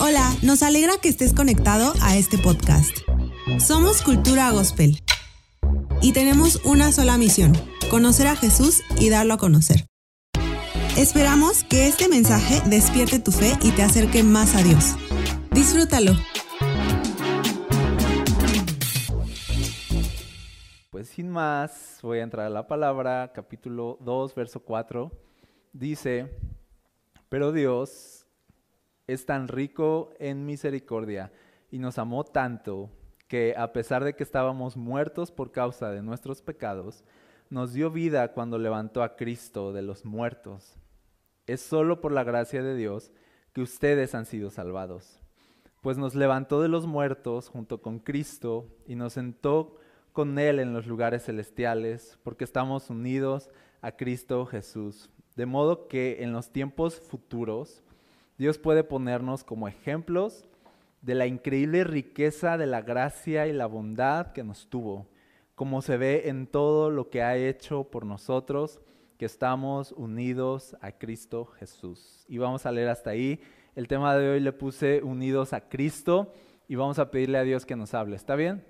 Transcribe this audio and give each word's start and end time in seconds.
Hola, 0.00 0.34
nos 0.42 0.62
alegra 0.62 0.94
que 1.00 1.08
estés 1.08 1.32
conectado 1.32 1.92
a 2.02 2.16
este 2.16 2.36
podcast. 2.36 2.98
Somos 3.64 4.02
Cultura 4.02 4.50
Gospel 4.50 5.00
y 6.02 6.12
tenemos 6.12 6.64
una 6.64 6.90
sola 6.90 7.16
misión, 7.16 7.52
conocer 7.90 8.26
a 8.26 8.34
Jesús 8.34 8.82
y 8.98 9.08
darlo 9.08 9.34
a 9.34 9.38
conocer. 9.38 9.86
Esperamos 10.96 11.62
que 11.62 11.86
este 11.86 12.08
mensaje 12.08 12.60
despierte 12.68 13.20
tu 13.20 13.30
fe 13.30 13.56
y 13.62 13.70
te 13.70 13.82
acerque 13.82 14.24
más 14.24 14.56
a 14.56 14.62
Dios. 14.62 14.96
Disfrútalo. 15.52 16.12
Pues 20.90 21.08
sin 21.08 21.30
más, 21.30 22.00
voy 22.02 22.18
a 22.18 22.24
entrar 22.24 22.46
a 22.46 22.50
la 22.50 22.66
palabra, 22.66 23.30
capítulo 23.32 23.96
2, 24.00 24.34
verso 24.34 24.60
4. 24.60 25.12
Dice, 25.72 26.36
pero 27.28 27.52
Dios 27.52 28.19
es 29.12 29.26
tan 29.26 29.48
rico 29.48 30.12
en 30.18 30.46
misericordia 30.46 31.32
y 31.70 31.78
nos 31.78 31.98
amó 31.98 32.24
tanto 32.24 32.90
que 33.26 33.54
a 33.56 33.72
pesar 33.72 34.04
de 34.04 34.14
que 34.14 34.22
estábamos 34.22 34.76
muertos 34.76 35.30
por 35.30 35.52
causa 35.52 35.90
de 35.90 36.02
nuestros 36.02 36.42
pecados, 36.42 37.04
nos 37.48 37.72
dio 37.72 37.90
vida 37.90 38.32
cuando 38.32 38.58
levantó 38.58 39.02
a 39.02 39.16
Cristo 39.16 39.72
de 39.72 39.82
los 39.82 40.04
muertos. 40.04 40.76
Es 41.46 41.60
solo 41.60 42.00
por 42.00 42.12
la 42.12 42.24
gracia 42.24 42.62
de 42.62 42.76
Dios 42.76 43.10
que 43.52 43.62
ustedes 43.62 44.14
han 44.14 44.26
sido 44.26 44.50
salvados, 44.50 45.20
pues 45.80 45.98
nos 45.98 46.14
levantó 46.14 46.60
de 46.60 46.68
los 46.68 46.86
muertos 46.86 47.48
junto 47.48 47.82
con 47.82 47.98
Cristo 47.98 48.68
y 48.86 48.94
nos 48.94 49.14
sentó 49.14 49.76
con 50.12 50.38
Él 50.38 50.60
en 50.60 50.72
los 50.72 50.86
lugares 50.86 51.24
celestiales, 51.24 52.18
porque 52.22 52.44
estamos 52.44 52.90
unidos 52.90 53.48
a 53.80 53.92
Cristo 53.92 54.46
Jesús. 54.46 55.10
De 55.36 55.46
modo 55.46 55.88
que 55.88 56.22
en 56.22 56.32
los 56.32 56.50
tiempos 56.50 57.00
futuros, 57.00 57.82
Dios 58.40 58.56
puede 58.56 58.84
ponernos 58.84 59.44
como 59.44 59.68
ejemplos 59.68 60.46
de 61.02 61.14
la 61.14 61.26
increíble 61.26 61.84
riqueza 61.84 62.56
de 62.56 62.64
la 62.64 62.80
gracia 62.80 63.46
y 63.46 63.52
la 63.52 63.66
bondad 63.66 64.32
que 64.32 64.42
nos 64.42 64.70
tuvo, 64.70 65.06
como 65.54 65.82
se 65.82 65.98
ve 65.98 66.22
en 66.30 66.46
todo 66.46 66.88
lo 66.90 67.10
que 67.10 67.20
ha 67.20 67.36
hecho 67.36 67.84
por 67.90 68.06
nosotros, 68.06 68.80
que 69.18 69.26
estamos 69.26 69.92
unidos 69.92 70.74
a 70.80 70.92
Cristo 70.92 71.52
Jesús. 71.58 72.24
Y 72.28 72.38
vamos 72.38 72.64
a 72.64 72.72
leer 72.72 72.88
hasta 72.88 73.10
ahí. 73.10 73.42
El 73.76 73.88
tema 73.88 74.16
de 74.16 74.30
hoy 74.30 74.40
le 74.40 74.52
puse 74.52 75.02
unidos 75.02 75.52
a 75.52 75.68
Cristo 75.68 76.32
y 76.66 76.76
vamos 76.76 76.98
a 76.98 77.10
pedirle 77.10 77.36
a 77.36 77.42
Dios 77.42 77.66
que 77.66 77.76
nos 77.76 77.92
hable. 77.92 78.16
¿Está 78.16 78.36
bien? 78.36 78.64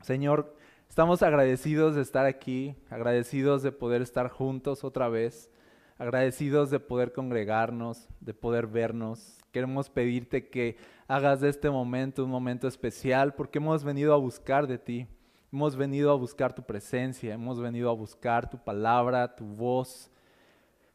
Señor, 0.00 0.56
estamos 0.88 1.22
agradecidos 1.22 1.94
de 1.94 2.00
estar 2.00 2.24
aquí, 2.24 2.74
agradecidos 2.88 3.62
de 3.62 3.70
poder 3.70 4.00
estar 4.00 4.30
juntos 4.30 4.82
otra 4.82 5.10
vez 5.10 5.50
agradecidos 5.98 6.70
de 6.70 6.80
poder 6.80 7.12
congregarnos, 7.12 8.08
de 8.20 8.34
poder 8.34 8.66
vernos. 8.66 9.38
Queremos 9.52 9.88
pedirte 9.88 10.48
que 10.48 10.76
hagas 11.06 11.40
de 11.40 11.48
este 11.48 11.70
momento 11.70 12.24
un 12.24 12.30
momento 12.30 12.66
especial 12.66 13.34
porque 13.34 13.58
hemos 13.58 13.84
venido 13.84 14.12
a 14.14 14.18
buscar 14.18 14.66
de 14.66 14.78
ti. 14.78 15.06
Hemos 15.52 15.76
venido 15.76 16.10
a 16.10 16.16
buscar 16.16 16.52
tu 16.52 16.62
presencia, 16.62 17.34
hemos 17.34 17.60
venido 17.60 17.88
a 17.88 17.94
buscar 17.94 18.50
tu 18.50 18.58
palabra, 18.58 19.36
tu 19.36 19.44
voz. 19.44 20.10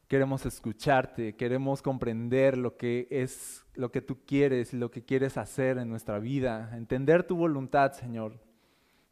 Queremos 0.09 0.45
escucharte, 0.45 1.36
queremos 1.38 1.81
comprender 1.81 2.58
lo 2.58 2.75
que 2.75 3.08
es 3.09 3.64
lo 3.75 3.92
que 3.92 4.02
tú 4.02 4.17
quieres 4.25 4.73
y 4.73 4.77
lo 4.77 4.92
que 4.92 5.05
quieres 5.05 5.38
hacer 5.38 5.77
en 5.77 5.88
nuestra 5.88 6.20
vida, 6.20 6.72
entender 6.75 7.23
tu 7.23 7.38
voluntad, 7.38 7.94
Señor. 7.94 8.33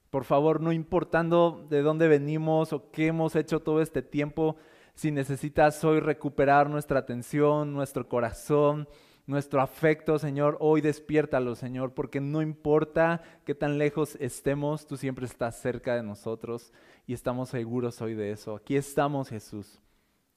Por 0.10 0.26
favor, 0.26 0.60
no 0.60 0.74
importando 0.74 1.66
de 1.70 1.82
dónde 1.82 2.10
venimos 2.10 2.74
o 2.74 2.92
qué 2.92 3.08
hemos 3.08 3.36
hecho 3.38 3.62
todo 3.62 3.82
este 3.82 4.02
tiempo, 4.02 4.58
si 4.98 5.12
necesitas 5.12 5.84
hoy 5.84 6.00
recuperar 6.00 6.72
nuestra 6.72 6.98
atención, 6.98 7.72
nuestro 7.72 8.10
corazón, 8.10 8.90
nuestro 9.28 9.62
afecto, 9.62 10.18
Señor, 10.18 10.58
hoy 10.60 10.82
despiértalo, 10.82 11.54
Señor, 11.54 11.94
porque 11.94 12.20
no 12.20 12.42
importa 12.42 13.22
qué 13.46 13.54
tan 13.54 13.78
lejos 13.78 14.18
estemos, 14.20 14.88
tú 14.88 14.98
siempre 14.98 15.28
estás 15.28 15.62
cerca 15.62 15.96
de 15.96 16.02
nosotros 16.02 16.74
y 17.06 17.14
estamos 17.14 17.50
seguros 17.50 18.02
hoy 18.02 18.16
de 18.16 18.32
eso. 18.32 18.56
Aquí 18.56 18.76
estamos, 18.76 19.30
Jesús. 19.30 19.80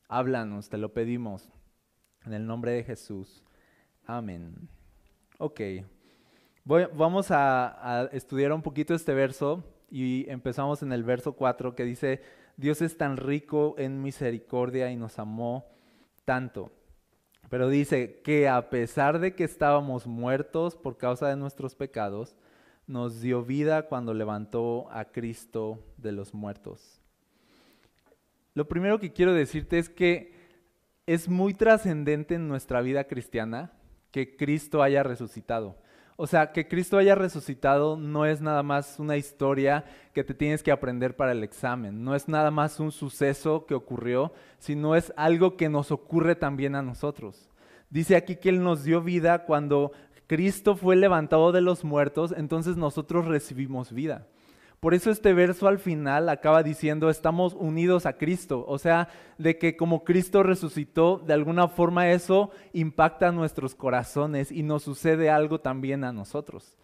Háblanos, 0.09 0.69
te 0.69 0.77
lo 0.77 0.93
pedimos. 0.93 1.49
En 2.27 2.35
el 2.35 2.47
nombre 2.47 2.73
de 2.73 2.85
Jesús. 2.85 3.43
Amén. 4.05 4.69
Ok. 5.39 5.59
vamos 6.67 7.29
a, 7.31 8.11
estudiar 8.13 8.53
un 8.53 8.61
poquito 8.61 8.93
este 8.93 9.15
verso 9.15 9.65
y 9.91 10.29
empezamos 10.31 10.83
en 10.83 10.93
el 10.93 11.03
verso 11.03 11.33
4 11.33 11.75
que 11.75 11.85
dice, 11.85 12.23
Dios 12.57 12.83
es 12.83 12.97
tan 12.97 13.17
rico 13.17 13.75
en 13.79 14.03
misericordia 14.03 14.91
y 14.91 14.97
nos 14.97 15.19
amó 15.19 15.67
tanto. 16.25 16.71
Pero 17.49 17.69
dice 17.69 18.21
que 18.23 18.49
a 18.49 18.71
pesar 18.71 19.19
de 19.19 19.35
que 19.35 19.45
estábamos 19.45 20.07
muertos 20.07 20.77
por 20.77 20.97
causa 20.97 21.29
de 21.29 21.37
nuestros 21.37 21.75
pecados, 21.75 22.37
nos 22.87 23.21
dio 23.21 23.45
vida 23.45 23.87
cuando 23.89 24.15
levantó 24.15 24.89
a 24.91 25.07
Cristo 25.07 25.85
de 25.97 26.13
los 26.13 26.35
muertos. 26.35 27.01
Lo 28.55 28.69
primero 28.69 28.99
que 28.99 29.13
quiero 29.13 29.33
decirte 29.33 29.79
es 29.79 29.89
que 29.89 30.33
es 31.07 31.29
muy 31.29 31.55
trascendente 31.55 32.35
en 32.35 32.49
nuestra 32.49 32.81
vida 32.83 33.05
cristiana 33.05 33.73
que 34.11 34.37
Cristo 34.37 34.83
haya 34.83 35.03
resucitado. 35.03 35.77
O 36.23 36.27
sea, 36.27 36.53
que 36.53 36.69
Cristo 36.69 36.99
haya 36.99 37.15
resucitado 37.15 37.97
no 37.97 38.27
es 38.27 38.43
nada 38.43 38.63
más 38.63 38.99
una 38.99 39.17
historia 39.17 39.87
que 40.13 40.23
te 40.23 40.35
tienes 40.35 40.63
que 40.63 40.71
aprender 40.71 41.17
para 41.17 41.33
el 41.33 41.43
examen, 41.43 42.05
no 42.05 42.15
es 42.15 42.29
nada 42.29 42.51
más 42.51 42.79
un 42.79 42.93
suceso 42.93 43.65
que 43.65 43.75
ocurrió, 43.75 44.31
sino 44.59 44.95
es 44.97 45.15
algo 45.17 45.57
que 45.57 45.71
nos 45.71 45.91
ocurre 45.91 46.35
también 46.35 46.75
a 46.75 46.83
nosotros. 46.83 47.49
Dice 47.89 48.17
aquí 48.17 48.37
que 48.37 48.51
Él 48.51 48.63
nos 48.63 48.85
dio 48.85 49.01
vida 49.01 49.47
cuando 49.47 49.93
Cristo 50.27 50.77
fue 50.77 50.95
levantado 50.95 51.53
de 51.53 51.63
los 51.63 51.85
muertos, 51.85 52.35
entonces 52.37 52.77
nosotros 52.77 53.25
recibimos 53.25 53.91
vida. 53.91 54.27
Por 54.81 54.95
eso 54.95 55.11
este 55.11 55.35
verso 55.35 55.69
al 55.69 55.79
final 55.79 56.31
acaba 56.31 56.63
diciendo, 56.63 57.11
estamos 57.11 57.53
unidos 57.53 58.07
a 58.07 58.15
Cristo. 58.15 58.65
O 58.67 58.79
sea, 58.79 59.09
de 59.37 59.59
que 59.59 59.77
como 59.77 60.05
Cristo 60.05 60.43
resucitó, 60.43 61.19
de 61.19 61.35
alguna 61.35 61.69
forma 61.69 62.11
eso 62.11 62.51
impacta 62.73 63.31
nuestros 63.31 63.75
corazones 63.75 64.51
y 64.51 64.63
nos 64.63 64.83
sucede 64.83 65.29
algo 65.29 65.61
también 65.61 66.03
a 66.03 66.15
nosotros. 66.15 66.79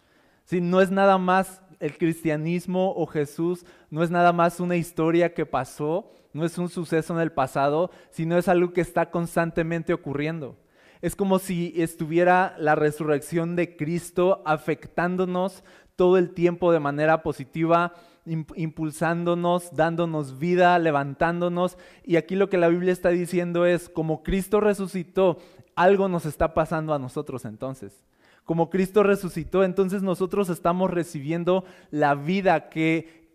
Si 0.45 0.61
no 0.61 0.79
es 0.79 0.91
nada 0.91 1.17
más 1.17 1.63
el 1.79 1.97
cristianismo 1.97 2.93
o 2.95 3.07
Jesús, 3.07 3.65
no 3.89 4.03
es 4.03 4.11
nada 4.11 4.31
más 4.31 4.59
una 4.59 4.75
historia 4.75 5.33
que 5.33 5.47
pasó, 5.47 6.11
no 6.33 6.45
es 6.45 6.55
un 6.59 6.69
suceso 6.69 7.15
en 7.15 7.19
el 7.19 7.31
pasado, 7.31 7.89
sino 8.11 8.37
es 8.37 8.47
algo 8.47 8.73
que 8.73 8.81
está 8.81 9.09
constantemente 9.09 9.91
ocurriendo. 9.91 10.55
Es 11.01 11.15
como 11.15 11.39
si 11.39 11.73
estuviera 11.75 12.55
la 12.59 12.75
resurrección 12.75 13.55
de 13.55 13.75
Cristo 13.75 14.41
afectándonos 14.45 15.63
todo 15.97 16.17
el 16.17 16.29
tiempo 16.29 16.71
de 16.71 16.79
manera 16.79 17.23
positiva, 17.23 17.93
impulsándonos, 18.25 19.75
dándonos 19.75 20.39
vida, 20.39 20.79
levantándonos. 20.79 21.77
Y 22.05 22.15
aquí 22.15 22.35
lo 22.35 22.49
que 22.49 22.57
la 22.57 22.69
Biblia 22.69 22.93
está 22.93 23.09
diciendo 23.09 23.65
es, 23.65 23.89
como 23.89 24.23
Cristo 24.23 24.61
resucitó, 24.61 25.39
algo 25.75 26.07
nos 26.07 26.25
está 26.25 26.53
pasando 26.53 26.93
a 26.93 26.99
nosotros 26.99 27.43
entonces. 27.43 28.05
Como 28.45 28.69
Cristo 28.69 29.03
resucitó, 29.03 29.63
entonces 29.65 30.03
nosotros 30.03 30.49
estamos 30.49 30.89
recibiendo 30.91 31.65
la 31.91 32.15
vida 32.15 32.69
que 32.69 33.27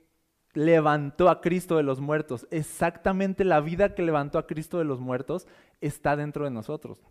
levantó 0.54 1.28
a 1.28 1.40
Cristo 1.40 1.76
de 1.76 1.82
los 1.82 2.00
muertos. 2.00 2.46
Exactamente 2.50 3.44
la 3.44 3.60
vida 3.60 3.94
que 3.94 4.02
levantó 4.02 4.38
a 4.38 4.46
Cristo 4.46 4.78
de 4.78 4.84
los 4.84 5.00
muertos 5.00 5.46
está 5.80 6.16
dentro 6.16 6.44
de 6.44 6.50
nosotros. 6.50 7.02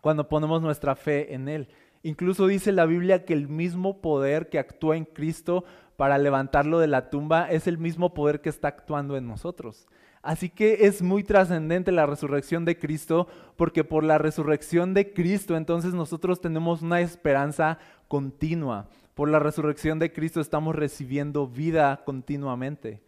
Cuando 0.00 0.28
ponemos 0.28 0.62
nuestra 0.62 0.94
fe 0.94 1.34
en 1.34 1.48
Él. 1.48 1.68
Incluso 2.06 2.46
dice 2.46 2.70
la 2.70 2.86
Biblia 2.86 3.24
que 3.24 3.32
el 3.32 3.48
mismo 3.48 4.00
poder 4.00 4.48
que 4.48 4.60
actúa 4.60 4.96
en 4.96 5.06
Cristo 5.06 5.64
para 5.96 6.18
levantarlo 6.18 6.78
de 6.78 6.86
la 6.86 7.10
tumba 7.10 7.50
es 7.50 7.66
el 7.66 7.78
mismo 7.78 8.14
poder 8.14 8.40
que 8.40 8.48
está 8.48 8.68
actuando 8.68 9.16
en 9.16 9.26
nosotros. 9.26 9.88
Así 10.22 10.48
que 10.48 10.86
es 10.86 11.02
muy 11.02 11.24
trascendente 11.24 11.90
la 11.90 12.06
resurrección 12.06 12.64
de 12.64 12.78
Cristo 12.78 13.26
porque 13.56 13.82
por 13.82 14.04
la 14.04 14.18
resurrección 14.18 14.94
de 14.94 15.12
Cristo 15.12 15.56
entonces 15.56 15.94
nosotros 15.94 16.40
tenemos 16.40 16.80
una 16.80 17.00
esperanza 17.00 17.80
continua. 18.06 18.86
Por 19.16 19.28
la 19.28 19.40
resurrección 19.40 19.98
de 19.98 20.12
Cristo 20.12 20.40
estamos 20.40 20.76
recibiendo 20.76 21.48
vida 21.48 22.04
continuamente. 22.04 23.02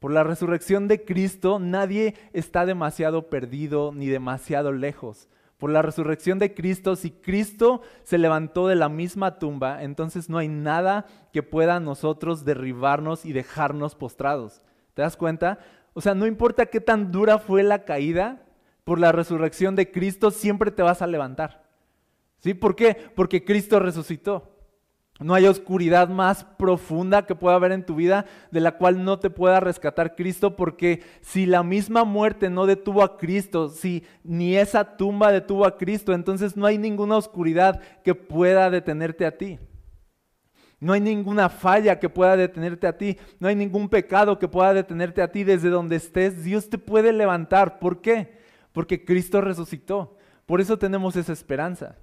Por 0.00 0.10
la 0.10 0.24
resurrección 0.24 0.88
de 0.88 1.04
Cristo 1.04 1.60
nadie 1.60 2.16
está 2.32 2.66
demasiado 2.66 3.30
perdido 3.30 3.92
ni 3.94 4.08
demasiado 4.08 4.72
lejos 4.72 5.28
por 5.60 5.70
la 5.70 5.82
resurrección 5.82 6.38
de 6.38 6.54
Cristo, 6.54 6.96
si 6.96 7.10
Cristo 7.10 7.82
se 8.02 8.18
levantó 8.18 8.66
de 8.66 8.76
la 8.76 8.88
misma 8.88 9.38
tumba, 9.38 9.82
entonces 9.84 10.30
no 10.30 10.38
hay 10.38 10.48
nada 10.48 11.06
que 11.32 11.42
pueda 11.42 11.78
nosotros 11.78 12.46
derribarnos 12.46 13.26
y 13.26 13.32
dejarnos 13.32 13.94
postrados. 13.94 14.62
¿Te 14.94 15.02
das 15.02 15.18
cuenta? 15.18 15.58
O 15.92 16.00
sea, 16.00 16.14
no 16.14 16.26
importa 16.26 16.66
qué 16.66 16.80
tan 16.80 17.12
dura 17.12 17.38
fue 17.38 17.62
la 17.62 17.84
caída, 17.84 18.42
por 18.84 18.98
la 18.98 19.12
resurrección 19.12 19.76
de 19.76 19.90
Cristo 19.90 20.30
siempre 20.30 20.70
te 20.70 20.82
vas 20.82 21.02
a 21.02 21.06
levantar. 21.06 21.62
¿Sí? 22.38 22.54
¿Por 22.54 22.74
qué? 22.74 22.96
Porque 23.14 23.44
Cristo 23.44 23.78
resucitó. 23.78 24.49
No 25.20 25.34
hay 25.34 25.46
oscuridad 25.46 26.08
más 26.08 26.44
profunda 26.44 27.26
que 27.26 27.34
pueda 27.34 27.56
haber 27.56 27.72
en 27.72 27.84
tu 27.84 27.94
vida 27.94 28.24
de 28.50 28.60
la 28.60 28.78
cual 28.78 29.04
no 29.04 29.18
te 29.18 29.28
pueda 29.28 29.60
rescatar 29.60 30.16
Cristo, 30.16 30.56
porque 30.56 31.02
si 31.20 31.44
la 31.44 31.62
misma 31.62 32.04
muerte 32.04 32.48
no 32.48 32.64
detuvo 32.64 33.02
a 33.02 33.18
Cristo, 33.18 33.68
si 33.68 34.02
ni 34.24 34.56
esa 34.56 34.96
tumba 34.96 35.30
detuvo 35.30 35.66
a 35.66 35.76
Cristo, 35.76 36.14
entonces 36.14 36.56
no 36.56 36.64
hay 36.64 36.78
ninguna 36.78 37.18
oscuridad 37.18 37.82
que 38.02 38.14
pueda 38.14 38.70
detenerte 38.70 39.26
a 39.26 39.36
ti. 39.36 39.58
No 40.80 40.94
hay 40.94 41.00
ninguna 41.02 41.50
falla 41.50 41.98
que 42.00 42.08
pueda 42.08 42.38
detenerte 42.38 42.86
a 42.86 42.96
ti. 42.96 43.18
No 43.38 43.48
hay 43.48 43.54
ningún 43.54 43.90
pecado 43.90 44.38
que 44.38 44.48
pueda 44.48 44.72
detenerte 44.72 45.20
a 45.20 45.30
ti. 45.30 45.44
Desde 45.44 45.68
donde 45.68 45.96
estés, 45.96 46.42
Dios 46.42 46.70
te 46.70 46.78
puede 46.78 47.12
levantar. 47.12 47.78
¿Por 47.78 48.00
qué? 48.00 48.38
Porque 48.72 49.04
Cristo 49.04 49.42
resucitó. 49.42 50.16
Por 50.46 50.62
eso 50.62 50.78
tenemos 50.78 51.16
esa 51.16 51.34
esperanza. 51.34 51.96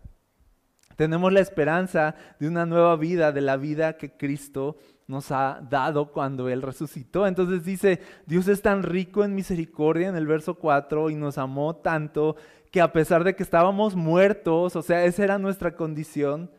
Tenemos 0.98 1.32
la 1.32 1.42
esperanza 1.42 2.16
de 2.40 2.48
una 2.48 2.66
nueva 2.66 2.96
vida, 2.96 3.32
de 3.32 3.42
la 3.42 3.56
vida 3.56 3.98
que 3.98 4.18
Cristo 4.18 4.78
nos 5.06 5.32
ha 5.32 5.62
dado 5.70 6.12
cuando 6.12 6.50
Él 6.50 6.64
resucitó. 6.64 7.28
Entonces 7.28 7.64
dice, 7.64 8.02
Dios 8.26 8.48
es 8.48 8.64
tan 8.64 8.82
rico 8.82 9.24
en 9.24 9.36
misericordia 9.36 10.10
en 10.10 10.16
el 10.16 10.26
verso 10.26 10.56
4 10.56 11.12
y 11.12 11.16
nos 11.16 11.38
amó 11.38 11.76
tanto 11.76 12.36
que 12.72 12.82
a 12.82 12.92
pesar 12.92 13.24
de 13.24 13.36
que 13.36 13.44
estábamos 13.44 13.96
muertos, 13.96 14.76
o 14.76 14.82
sea, 14.82 15.06
esa 15.06 15.24
era 15.24 15.38
nuestra 15.38 15.76
condición, 15.76 16.50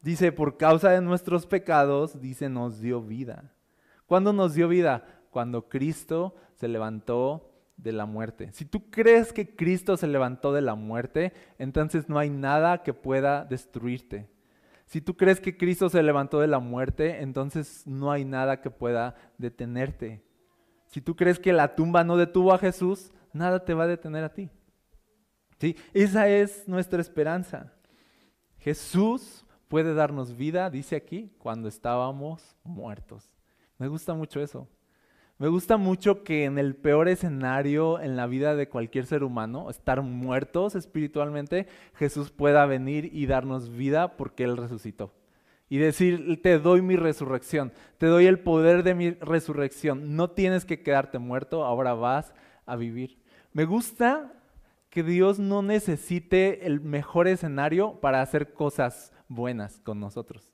dice, 0.00 0.32
por 0.32 0.56
causa 0.56 0.88
de 0.88 1.02
nuestros 1.02 1.46
pecados, 1.46 2.18
dice, 2.18 2.48
nos 2.48 2.80
dio 2.80 3.02
vida. 3.02 3.52
¿Cuándo 4.06 4.32
nos 4.32 4.54
dio 4.54 4.68
vida? 4.68 5.04
Cuando 5.30 5.68
Cristo 5.68 6.34
se 6.54 6.66
levantó 6.66 7.51
de 7.82 7.92
la 7.92 8.06
muerte. 8.06 8.50
Si 8.52 8.64
tú 8.64 8.90
crees 8.90 9.32
que 9.32 9.54
Cristo 9.54 9.96
se 9.96 10.06
levantó 10.06 10.52
de 10.52 10.62
la 10.62 10.74
muerte, 10.74 11.32
entonces 11.58 12.08
no 12.08 12.18
hay 12.18 12.30
nada 12.30 12.82
que 12.82 12.94
pueda 12.94 13.44
destruirte. 13.44 14.28
Si 14.86 15.00
tú 15.00 15.16
crees 15.16 15.40
que 15.40 15.56
Cristo 15.56 15.88
se 15.88 16.02
levantó 16.02 16.40
de 16.40 16.48
la 16.48 16.58
muerte, 16.58 17.22
entonces 17.22 17.86
no 17.86 18.12
hay 18.12 18.24
nada 18.24 18.60
que 18.60 18.70
pueda 18.70 19.14
detenerte. 19.38 20.22
Si 20.86 21.00
tú 21.00 21.16
crees 21.16 21.38
que 21.38 21.52
la 21.52 21.74
tumba 21.74 22.04
no 22.04 22.16
detuvo 22.16 22.52
a 22.52 22.58
Jesús, 22.58 23.10
nada 23.32 23.64
te 23.64 23.74
va 23.74 23.84
a 23.84 23.88
detener 23.88 24.24
a 24.24 24.34
ti. 24.34 24.50
¿Sí? 25.58 25.76
Esa 25.94 26.28
es 26.28 26.68
nuestra 26.68 27.00
esperanza. 27.00 27.72
Jesús 28.58 29.46
puede 29.68 29.94
darnos 29.94 30.36
vida, 30.36 30.68
dice 30.68 30.96
aquí, 30.96 31.32
cuando 31.38 31.68
estábamos 31.68 32.56
muertos. 32.62 33.32
Me 33.78 33.88
gusta 33.88 34.12
mucho 34.12 34.40
eso. 34.40 34.68
Me 35.42 35.48
gusta 35.48 35.76
mucho 35.76 36.22
que 36.22 36.44
en 36.44 36.56
el 36.56 36.76
peor 36.76 37.08
escenario 37.08 37.98
en 37.98 38.14
la 38.14 38.28
vida 38.28 38.54
de 38.54 38.68
cualquier 38.68 39.06
ser 39.06 39.24
humano, 39.24 39.70
estar 39.70 40.00
muertos 40.00 40.76
espiritualmente, 40.76 41.66
Jesús 41.96 42.30
pueda 42.30 42.64
venir 42.64 43.10
y 43.12 43.26
darnos 43.26 43.68
vida 43.68 44.16
porque 44.16 44.44
Él 44.44 44.56
resucitó. 44.56 45.12
Y 45.68 45.78
decir, 45.78 46.40
te 46.44 46.60
doy 46.60 46.80
mi 46.80 46.94
resurrección, 46.94 47.72
te 47.98 48.06
doy 48.06 48.26
el 48.26 48.38
poder 48.38 48.84
de 48.84 48.94
mi 48.94 49.10
resurrección. 49.10 50.14
No 50.14 50.30
tienes 50.30 50.64
que 50.64 50.80
quedarte 50.80 51.18
muerto, 51.18 51.64
ahora 51.64 51.94
vas 51.94 52.32
a 52.64 52.76
vivir. 52.76 53.18
Me 53.52 53.64
gusta 53.64 54.34
que 54.90 55.02
Dios 55.02 55.40
no 55.40 55.60
necesite 55.60 56.68
el 56.68 56.80
mejor 56.80 57.26
escenario 57.26 57.98
para 58.00 58.22
hacer 58.22 58.52
cosas 58.52 59.12
buenas 59.26 59.80
con 59.80 59.98
nosotros. 59.98 60.51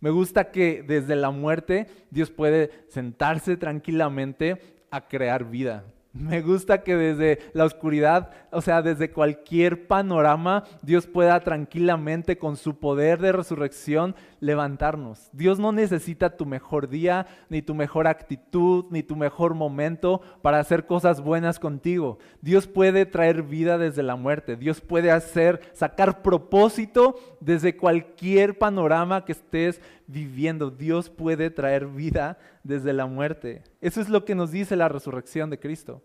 Me 0.00 0.10
gusta 0.10 0.50
que 0.50 0.82
desde 0.82 1.14
la 1.14 1.30
muerte 1.30 1.86
Dios 2.10 2.30
puede 2.30 2.70
sentarse 2.88 3.56
tranquilamente 3.56 4.60
a 4.90 5.06
crear 5.06 5.44
vida. 5.44 5.84
Me 6.12 6.40
gusta 6.40 6.82
que 6.82 6.96
desde 6.96 7.38
la 7.52 7.64
oscuridad, 7.64 8.30
o 8.50 8.60
sea, 8.60 8.82
desde 8.82 9.12
cualquier 9.12 9.86
panorama, 9.86 10.64
Dios 10.82 11.06
pueda 11.06 11.38
tranquilamente 11.40 12.36
con 12.36 12.56
su 12.56 12.78
poder 12.80 13.20
de 13.20 13.30
resurrección 13.30 14.16
levantarnos. 14.40 15.28
Dios 15.32 15.58
no 15.58 15.70
necesita 15.70 16.36
tu 16.36 16.46
mejor 16.46 16.88
día, 16.88 17.26
ni 17.48 17.62
tu 17.62 17.74
mejor 17.74 18.06
actitud, 18.06 18.86
ni 18.90 19.02
tu 19.02 19.14
mejor 19.14 19.54
momento 19.54 20.22
para 20.42 20.58
hacer 20.58 20.86
cosas 20.86 21.20
buenas 21.20 21.58
contigo. 21.58 22.18
Dios 22.40 22.66
puede 22.66 23.06
traer 23.06 23.42
vida 23.42 23.78
desde 23.78 24.02
la 24.02 24.16
muerte. 24.16 24.56
Dios 24.56 24.80
puede 24.80 25.10
hacer, 25.10 25.60
sacar 25.72 26.22
propósito 26.22 27.16
desde 27.40 27.76
cualquier 27.76 28.58
panorama 28.58 29.24
que 29.24 29.32
estés 29.32 29.80
viviendo. 30.06 30.70
Dios 30.70 31.10
puede 31.10 31.50
traer 31.50 31.86
vida 31.86 32.38
desde 32.64 32.92
la 32.92 33.06
muerte. 33.06 33.62
Eso 33.80 34.00
es 34.00 34.08
lo 34.08 34.24
que 34.24 34.34
nos 34.34 34.50
dice 34.50 34.74
la 34.74 34.88
resurrección 34.88 35.50
de 35.50 35.60
Cristo. 35.60 36.02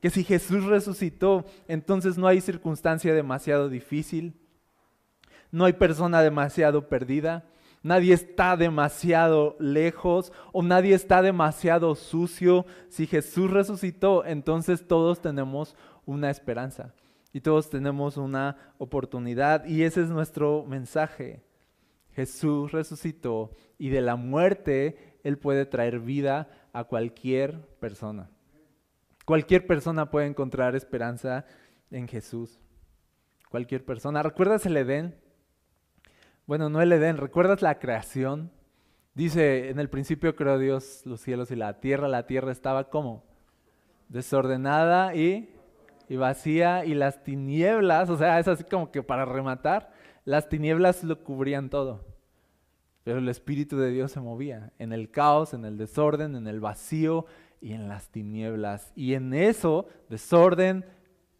Que 0.00 0.10
si 0.10 0.24
Jesús 0.24 0.64
resucitó, 0.64 1.44
entonces 1.68 2.18
no 2.18 2.26
hay 2.26 2.40
circunstancia 2.40 3.14
demasiado 3.14 3.68
difícil, 3.68 4.34
no 5.50 5.64
hay 5.64 5.72
persona 5.72 6.20
demasiado 6.20 6.88
perdida, 6.88 7.44
nadie 7.84 8.14
está 8.14 8.56
demasiado 8.56 9.54
lejos 9.60 10.32
o 10.52 10.62
nadie 10.62 10.94
está 10.94 11.22
demasiado 11.22 11.94
sucio. 11.94 12.66
Si 12.88 13.06
Jesús 13.06 13.50
resucitó, 13.50 14.24
entonces 14.24 14.88
todos 14.88 15.20
tenemos 15.20 15.76
una 16.06 16.30
esperanza 16.30 16.92
y 17.32 17.40
todos 17.40 17.70
tenemos 17.70 18.16
una 18.16 18.56
oportunidad 18.78 19.64
y 19.66 19.84
ese 19.84 20.00
es 20.00 20.08
nuestro 20.08 20.64
mensaje. 20.66 21.44
Jesús 22.12 22.72
resucitó 22.72 23.52
y 23.78 23.90
de 23.90 24.00
la 24.00 24.16
muerte 24.16 25.18
Él 25.22 25.36
puede 25.38 25.66
traer 25.66 26.00
vida 26.00 26.48
a 26.72 26.84
cualquier 26.84 27.68
persona. 27.80 28.30
Cualquier 29.26 29.66
persona 29.66 30.10
puede 30.10 30.26
encontrar 30.26 30.74
esperanza 30.74 31.44
en 31.90 32.08
Jesús. 32.08 32.60
Cualquier 33.50 33.84
persona. 33.84 34.22
¿Recuerdas 34.22 34.64
el 34.66 34.76
Edén? 34.76 35.23
Bueno, 36.46 36.68
no 36.68 36.82
el 36.82 36.92
Edén, 36.92 37.16
¿recuerdas 37.16 37.62
la 37.62 37.78
creación? 37.78 38.50
Dice, 39.14 39.70
en 39.70 39.78
el 39.78 39.88
principio 39.88 40.36
creó 40.36 40.58
Dios 40.58 41.00
los 41.06 41.22
cielos 41.22 41.50
y 41.50 41.56
la 41.56 41.80
tierra. 41.80 42.06
La 42.06 42.26
tierra 42.26 42.52
estaba 42.52 42.90
como 42.90 43.24
desordenada 44.10 45.14
y, 45.14 45.48
y 46.06 46.16
vacía 46.16 46.84
y 46.84 46.92
las 46.92 47.24
tinieblas, 47.24 48.10
o 48.10 48.18
sea, 48.18 48.38
es 48.38 48.46
así 48.46 48.62
como 48.64 48.90
que 48.90 49.02
para 49.02 49.24
rematar, 49.24 49.90
las 50.26 50.50
tinieblas 50.50 51.02
lo 51.02 51.24
cubrían 51.24 51.70
todo. 51.70 52.04
Pero 53.04 53.20
el 53.20 53.28
Espíritu 53.30 53.78
de 53.78 53.90
Dios 53.90 54.12
se 54.12 54.20
movía 54.20 54.70
en 54.78 54.92
el 54.92 55.10
caos, 55.10 55.54
en 55.54 55.64
el 55.64 55.78
desorden, 55.78 56.36
en 56.36 56.46
el 56.46 56.60
vacío 56.60 57.24
y 57.62 57.72
en 57.72 57.88
las 57.88 58.10
tinieblas. 58.10 58.92
Y 58.94 59.14
en 59.14 59.32
eso, 59.32 59.86
desorden, 60.10 60.84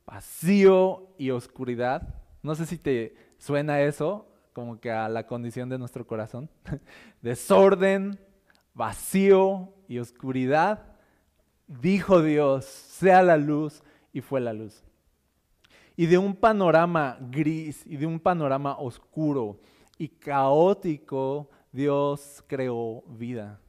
vacío 0.06 1.10
y 1.18 1.30
oscuridad. 1.30 2.22
No 2.42 2.54
sé 2.54 2.64
si 2.64 2.78
te 2.78 3.14
suena 3.36 3.82
eso, 3.82 4.30
como 4.54 4.80
que 4.80 4.90
a 4.90 5.10
la 5.10 5.26
condición 5.26 5.68
de 5.68 5.78
nuestro 5.78 6.06
corazón. 6.06 6.48
desorden, 7.20 8.18
vacío 8.72 9.74
y 9.88 9.98
oscuridad. 9.98 10.96
Dijo 11.66 12.22
Dios, 12.22 12.64
sea 12.64 13.22
la 13.22 13.36
luz 13.36 13.82
y 14.14 14.22
fue 14.22 14.40
la 14.40 14.54
luz 14.54 14.82
y 15.96 16.06
de 16.06 16.18
un 16.18 16.34
panorama 16.34 17.16
gris 17.20 17.84
y 17.86 17.96
de 17.96 18.06
un 18.06 18.18
panorama 18.18 18.76
oscuro 18.78 19.60
y 19.96 20.08
caótico, 20.08 21.48
Dios 21.70 22.42
creó 22.46 23.02
vida. 23.06 23.60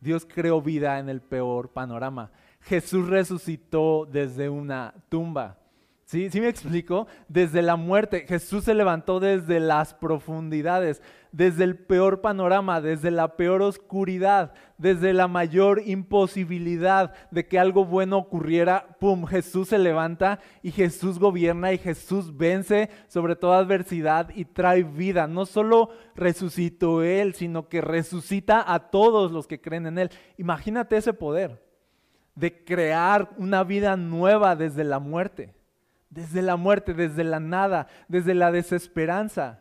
Dios 0.00 0.26
creó 0.26 0.60
vida 0.60 0.98
en 0.98 1.08
el 1.08 1.20
peor 1.20 1.70
panorama. 1.72 2.30
Jesús 2.60 3.08
resucitó 3.08 4.06
desde 4.10 4.48
una 4.48 4.94
tumba. 5.08 5.57
¿Sí? 6.08 6.30
¿Sí 6.30 6.40
me 6.40 6.48
explico? 6.48 7.06
Desde 7.28 7.60
la 7.60 7.76
muerte. 7.76 8.24
Jesús 8.26 8.64
se 8.64 8.72
levantó 8.72 9.20
desde 9.20 9.60
las 9.60 9.92
profundidades, 9.92 11.02
desde 11.32 11.64
el 11.64 11.76
peor 11.76 12.22
panorama, 12.22 12.80
desde 12.80 13.10
la 13.10 13.36
peor 13.36 13.60
oscuridad, 13.60 14.54
desde 14.78 15.12
la 15.12 15.28
mayor 15.28 15.82
imposibilidad 15.84 17.12
de 17.30 17.46
que 17.46 17.58
algo 17.58 17.84
bueno 17.84 18.16
ocurriera. 18.16 18.96
¡Pum! 18.98 19.26
Jesús 19.26 19.68
se 19.68 19.78
levanta 19.78 20.40
y 20.62 20.70
Jesús 20.70 21.18
gobierna 21.18 21.74
y 21.74 21.78
Jesús 21.78 22.34
vence 22.34 22.88
sobre 23.08 23.36
toda 23.36 23.58
adversidad 23.58 24.30
y 24.34 24.46
trae 24.46 24.84
vida. 24.84 25.26
No 25.26 25.44
solo 25.44 25.90
resucitó 26.16 27.02
Él, 27.02 27.34
sino 27.34 27.68
que 27.68 27.82
resucita 27.82 28.64
a 28.66 28.88
todos 28.88 29.30
los 29.30 29.46
que 29.46 29.60
creen 29.60 29.84
en 29.84 29.98
Él. 29.98 30.10
Imagínate 30.38 30.96
ese 30.96 31.12
poder 31.12 31.62
de 32.34 32.64
crear 32.64 33.28
una 33.36 33.62
vida 33.62 33.94
nueva 33.98 34.56
desde 34.56 34.84
la 34.84 35.00
muerte 35.00 35.57
desde 36.10 36.42
la 36.42 36.56
muerte, 36.56 36.94
desde 36.94 37.24
la 37.24 37.40
nada, 37.40 37.88
desde 38.08 38.34
la 38.34 38.52
desesperanza. 38.52 39.60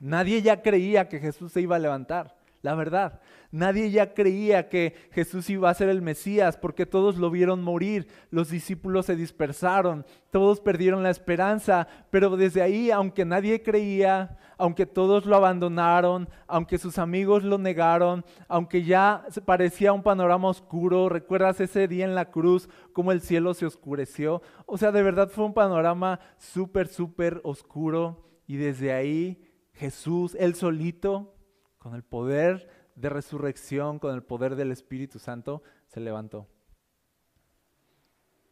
Nadie 0.00 0.42
ya 0.42 0.62
creía 0.62 1.08
que 1.08 1.20
Jesús 1.20 1.52
se 1.52 1.60
iba 1.60 1.76
a 1.76 1.80
levantar, 1.80 2.36
la 2.62 2.74
verdad. 2.74 3.20
Nadie 3.50 3.90
ya 3.90 4.14
creía 4.14 4.68
que 4.68 4.94
Jesús 5.12 5.50
iba 5.50 5.68
a 5.68 5.74
ser 5.74 5.88
el 5.90 6.00
Mesías 6.00 6.56
porque 6.56 6.86
todos 6.86 7.18
lo 7.18 7.30
vieron 7.30 7.62
morir, 7.62 8.06
los 8.30 8.48
discípulos 8.48 9.06
se 9.06 9.16
dispersaron, 9.16 10.06
todos 10.30 10.60
perdieron 10.60 11.02
la 11.02 11.10
esperanza, 11.10 11.86
pero 12.10 12.36
desde 12.36 12.62
ahí, 12.62 12.90
aunque 12.90 13.24
nadie 13.24 13.62
creía, 13.62 14.38
aunque 14.56 14.86
todos 14.86 15.26
lo 15.26 15.36
abandonaron, 15.36 16.28
aunque 16.46 16.78
sus 16.78 16.98
amigos 16.98 17.42
lo 17.42 17.58
negaron, 17.58 18.24
aunque 18.48 18.84
ya 18.84 19.26
parecía 19.44 19.92
un 19.92 20.02
panorama 20.02 20.48
oscuro, 20.48 21.08
¿recuerdas 21.08 21.60
ese 21.60 21.88
día 21.88 22.04
en 22.04 22.14
la 22.14 22.30
cruz 22.30 22.68
cómo 22.92 23.12
el 23.12 23.20
cielo 23.20 23.54
se 23.54 23.66
oscureció? 23.66 24.40
O 24.66 24.78
sea, 24.78 24.92
de 24.92 25.02
verdad 25.02 25.28
fue 25.28 25.44
un 25.44 25.52
panorama 25.52 26.20
súper, 26.38 26.88
súper 26.88 27.40
oscuro 27.44 28.24
y 28.46 28.56
desde 28.56 28.92
ahí 28.92 29.42
Jesús, 29.74 30.36
él 30.38 30.54
solito, 30.54 31.34
con 31.82 31.96
el 31.96 32.04
poder 32.04 32.68
de 32.94 33.08
resurrección, 33.08 33.98
con 33.98 34.14
el 34.14 34.22
poder 34.22 34.54
del 34.54 34.70
Espíritu 34.70 35.18
Santo, 35.18 35.64
se 35.88 35.98
levantó. 35.98 36.46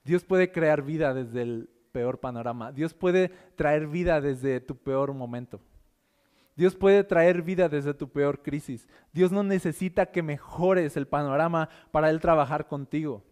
Dios 0.02 0.24
puede 0.24 0.50
crear 0.50 0.82
vida 0.82 1.14
desde 1.14 1.42
el 1.42 1.70
peor 1.92 2.18
panorama. 2.18 2.72
Dios 2.72 2.92
puede 2.92 3.28
traer 3.54 3.86
vida 3.86 4.20
desde 4.20 4.60
tu 4.60 4.76
peor 4.76 5.14
momento. 5.14 5.60
Dios 6.56 6.74
puede 6.74 7.04
traer 7.04 7.42
vida 7.42 7.68
desde 7.68 7.94
tu 7.94 8.08
peor 8.08 8.42
crisis. 8.42 8.88
Dios 9.12 9.30
no 9.30 9.44
necesita 9.44 10.06
que 10.06 10.24
mejores 10.24 10.96
el 10.96 11.06
panorama 11.06 11.68
para 11.92 12.10
Él 12.10 12.18
trabajar 12.18 12.66
contigo. 12.66 13.22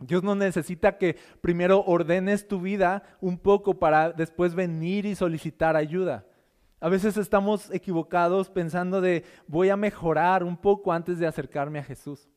Dios 0.00 0.22
no 0.22 0.34
necesita 0.34 0.98
que 0.98 1.16
primero 1.40 1.82
ordenes 1.82 2.46
tu 2.46 2.60
vida 2.60 3.04
un 3.22 3.38
poco 3.38 3.78
para 3.78 4.12
después 4.12 4.54
venir 4.54 5.06
y 5.06 5.14
solicitar 5.14 5.76
ayuda. 5.76 6.26
A 6.84 6.90
veces 6.90 7.16
estamos 7.16 7.70
equivocados 7.70 8.50
pensando 8.50 9.00
de 9.00 9.24
voy 9.46 9.70
a 9.70 9.76
mejorar 9.76 10.44
un 10.44 10.54
poco 10.54 10.92
antes 10.92 11.18
de 11.18 11.26
acercarme 11.26 11.78
a 11.78 11.82
Jesús. 11.82 12.28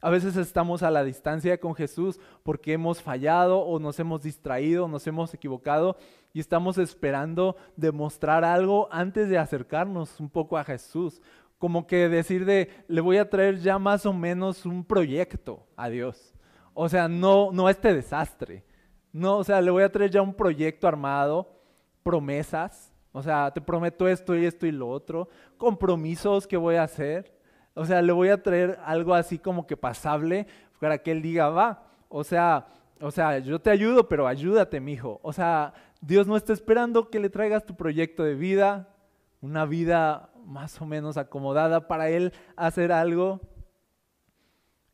A 0.00 0.08
veces 0.08 0.38
estamos 0.38 0.82
a 0.82 0.90
la 0.90 1.04
distancia 1.04 1.60
con 1.60 1.74
Jesús 1.74 2.18
porque 2.42 2.72
hemos 2.72 3.02
fallado 3.02 3.58
o 3.58 3.78
nos 3.78 4.00
hemos 4.00 4.22
distraído, 4.22 4.88
nos 4.88 5.06
hemos 5.06 5.34
equivocado 5.34 5.98
y 6.32 6.40
estamos 6.40 6.78
esperando 6.78 7.56
demostrar 7.76 8.42
algo 8.42 8.88
antes 8.90 9.28
de 9.28 9.36
acercarnos 9.36 10.18
un 10.18 10.30
poco 10.30 10.56
a 10.56 10.64
Jesús. 10.64 11.20
Como 11.58 11.86
que 11.86 12.08
decir 12.08 12.46
de, 12.46 12.70
le 12.88 13.02
voy 13.02 13.18
a 13.18 13.28
traer 13.28 13.58
ya 13.58 13.78
más 13.78 14.06
o 14.06 14.14
menos 14.14 14.64
un 14.64 14.82
proyecto 14.82 15.66
a 15.76 15.90
Dios. 15.90 16.32
O 16.72 16.88
sea, 16.88 17.06
no, 17.06 17.52
no 17.52 17.68
este 17.68 17.92
desastre. 17.92 18.64
No, 19.12 19.36
o 19.36 19.44
sea, 19.44 19.60
le 19.60 19.70
voy 19.70 19.82
a 19.82 19.92
traer 19.92 20.10
ya 20.10 20.22
un 20.22 20.32
proyecto 20.32 20.88
armado, 20.88 21.60
promesas. 22.02 22.89
O 23.12 23.22
sea, 23.22 23.50
te 23.50 23.60
prometo 23.60 24.06
esto 24.06 24.36
y 24.36 24.44
esto 24.44 24.66
y 24.66 24.72
lo 24.72 24.88
otro, 24.88 25.28
compromisos 25.56 26.46
que 26.46 26.56
voy 26.56 26.76
a 26.76 26.84
hacer. 26.84 27.34
O 27.74 27.84
sea, 27.84 28.02
le 28.02 28.12
voy 28.12 28.28
a 28.28 28.42
traer 28.42 28.78
algo 28.84 29.14
así 29.14 29.38
como 29.38 29.66
que 29.66 29.76
pasable 29.76 30.46
para 30.78 30.98
que 30.98 31.10
él 31.10 31.22
diga, 31.22 31.48
va. 31.48 31.84
O 32.08 32.22
sea, 32.24 32.66
o 33.00 33.10
sea, 33.10 33.38
yo 33.38 33.60
te 33.60 33.70
ayudo, 33.70 34.08
pero 34.08 34.26
ayúdate, 34.26 34.80
mijo. 34.80 35.20
O 35.22 35.32
sea, 35.32 35.72
Dios 36.00 36.26
no 36.26 36.36
está 36.36 36.52
esperando 36.52 37.10
que 37.10 37.18
le 37.18 37.30
traigas 37.30 37.64
tu 37.64 37.74
proyecto 37.74 38.22
de 38.22 38.34
vida, 38.34 38.94
una 39.40 39.64
vida 39.64 40.30
más 40.44 40.80
o 40.80 40.86
menos 40.86 41.16
acomodada 41.16 41.88
para 41.88 42.10
él 42.10 42.32
hacer 42.56 42.92
algo. 42.92 43.40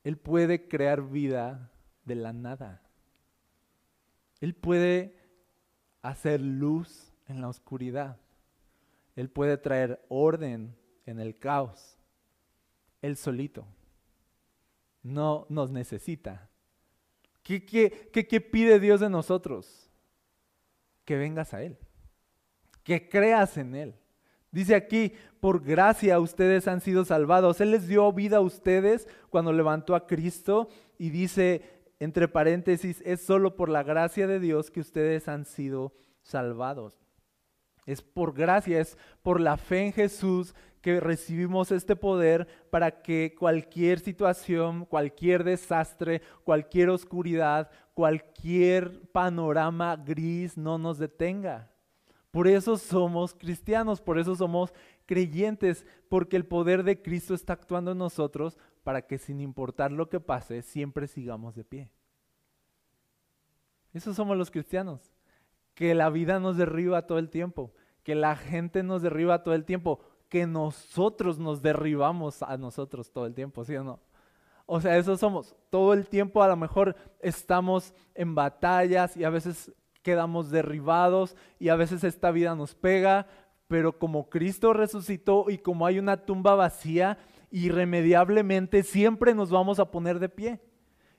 Él 0.04 0.16
puede 0.16 0.68
crear 0.68 1.02
vida 1.02 1.70
de 2.04 2.14
la 2.14 2.32
nada. 2.32 2.80
Él 4.40 4.54
puede 4.54 5.16
hacer 6.02 6.40
luz 6.40 7.15
en 7.26 7.40
la 7.40 7.48
oscuridad. 7.48 8.18
Él 9.14 9.30
puede 9.30 9.56
traer 9.56 10.04
orden 10.08 10.76
en 11.06 11.20
el 11.20 11.38
caos 11.38 11.96
él 13.06 13.16
solito. 13.16 13.66
No 15.02 15.46
nos 15.48 15.70
necesita. 15.70 16.48
¿Qué, 17.42 18.48
pide 18.50 18.80
Dios 18.80 19.00
de 19.00 19.08
nosotros? 19.08 19.88
Que 21.04 21.16
vengas 21.16 21.54
a 21.54 21.62
Él. 21.62 21.78
Que 22.82 23.08
creas 23.08 23.56
en 23.56 23.76
Él. 23.76 23.94
Dice 24.50 24.74
aquí, 24.74 25.12
por 25.38 25.62
gracia 25.62 26.18
ustedes 26.18 26.66
han 26.66 26.80
sido 26.80 27.04
salvados. 27.04 27.60
Él 27.60 27.70
les 27.70 27.86
dio 27.86 28.12
vida 28.12 28.38
a 28.38 28.40
ustedes 28.40 29.06
cuando 29.30 29.52
levantó 29.52 29.94
a 29.94 30.06
Cristo 30.06 30.68
y 30.98 31.10
dice, 31.10 31.62
entre 32.00 32.26
paréntesis, 32.26 33.00
es 33.04 33.20
solo 33.20 33.54
por 33.54 33.68
la 33.68 33.84
gracia 33.84 34.26
de 34.26 34.40
Dios 34.40 34.70
que 34.70 34.80
ustedes 34.80 35.28
han 35.28 35.44
sido 35.44 35.92
salvados. 36.22 37.05
Es 37.86 38.02
por 38.02 38.34
gracia, 38.34 38.80
es 38.80 38.98
por 39.22 39.40
la 39.40 39.56
fe 39.56 39.86
en 39.86 39.92
Jesús 39.92 40.54
que 40.82 41.00
recibimos 41.00 41.72
este 41.72 41.96
poder 41.96 42.46
para 42.70 43.02
que 43.02 43.34
cualquier 43.38 44.00
situación, 44.00 44.84
cualquier 44.84 45.44
desastre, 45.44 46.20
cualquier 46.44 46.90
oscuridad, 46.90 47.70
cualquier 47.94 49.08
panorama 49.10 49.96
gris 49.96 50.56
no 50.56 50.78
nos 50.78 50.98
detenga. 50.98 51.70
Por 52.30 52.46
eso 52.48 52.76
somos 52.76 53.34
cristianos, 53.34 54.00
por 54.00 54.18
eso 54.18 54.36
somos 54.36 54.74
creyentes, 55.06 55.86
porque 56.08 56.36
el 56.36 56.44
poder 56.44 56.82
de 56.82 57.00
Cristo 57.00 57.34
está 57.34 57.54
actuando 57.54 57.92
en 57.92 57.98
nosotros 57.98 58.58
para 58.82 59.02
que 59.02 59.18
sin 59.18 59.40
importar 59.40 59.90
lo 59.90 60.08
que 60.08 60.20
pase, 60.20 60.62
siempre 60.62 61.06
sigamos 61.06 61.54
de 61.54 61.64
pie. 61.64 61.90
Eso 63.92 64.12
somos 64.12 64.36
los 64.36 64.50
cristianos, 64.50 65.15
que 65.76 65.94
la 65.94 66.08
vida 66.08 66.40
nos 66.40 66.56
derriba 66.56 67.06
todo 67.06 67.18
el 67.18 67.28
tiempo, 67.28 67.70
que 68.02 68.14
la 68.14 68.34
gente 68.34 68.82
nos 68.82 69.02
derriba 69.02 69.44
todo 69.44 69.54
el 69.54 69.66
tiempo, 69.66 70.00
que 70.30 70.46
nosotros 70.46 71.38
nos 71.38 71.62
derribamos 71.62 72.42
a 72.42 72.56
nosotros 72.56 73.12
todo 73.12 73.26
el 73.26 73.34
tiempo, 73.34 73.62
¿sí 73.62 73.76
o 73.76 73.84
no? 73.84 74.00
O 74.64 74.80
sea, 74.80 74.96
eso 74.96 75.16
somos. 75.18 75.54
Todo 75.68 75.92
el 75.92 76.08
tiempo 76.08 76.42
a 76.42 76.48
lo 76.48 76.56
mejor 76.56 76.96
estamos 77.20 77.94
en 78.14 78.34
batallas 78.34 79.16
y 79.18 79.24
a 79.24 79.30
veces 79.30 79.70
quedamos 80.02 80.50
derribados 80.50 81.36
y 81.58 81.68
a 81.68 81.76
veces 81.76 82.04
esta 82.04 82.30
vida 82.30 82.54
nos 82.54 82.74
pega, 82.74 83.26
pero 83.68 83.98
como 83.98 84.30
Cristo 84.30 84.72
resucitó 84.72 85.50
y 85.50 85.58
como 85.58 85.86
hay 85.86 85.98
una 85.98 86.24
tumba 86.24 86.54
vacía, 86.54 87.18
irremediablemente 87.50 88.82
siempre 88.82 89.34
nos 89.34 89.50
vamos 89.50 89.78
a 89.78 89.90
poner 89.90 90.20
de 90.20 90.30
pie. 90.30 90.60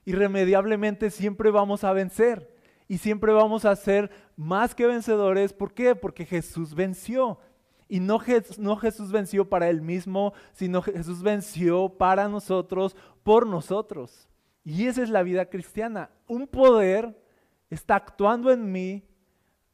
Irremediablemente 0.04 1.10
siempre 1.10 1.52
vamos 1.52 1.84
a 1.84 1.92
vencer 1.92 2.57
y 2.88 2.98
siempre 2.98 3.32
vamos 3.32 3.66
a 3.66 3.76
ser 3.76 4.10
más 4.34 4.74
que 4.74 4.86
vencedores. 4.86 5.52
¿Por 5.52 5.74
qué? 5.74 5.94
Porque 5.94 6.24
Jesús 6.24 6.74
venció. 6.74 7.38
Y 7.86 8.00
no, 8.00 8.18
no 8.58 8.76
Jesús 8.76 9.12
venció 9.12 9.48
para 9.48 9.68
él 9.68 9.82
mismo, 9.82 10.32
sino 10.52 10.82
Jesús 10.82 11.22
venció 11.22 11.90
para 11.90 12.28
nosotros, 12.28 12.96
por 13.22 13.46
nosotros. 13.46 14.28
Y 14.64 14.86
esa 14.86 15.02
es 15.02 15.10
la 15.10 15.22
vida 15.22 15.46
cristiana. 15.46 16.10
Un 16.26 16.46
poder 16.46 17.22
está 17.70 17.96
actuando 17.96 18.50
en 18.50 18.72
mí 18.72 19.04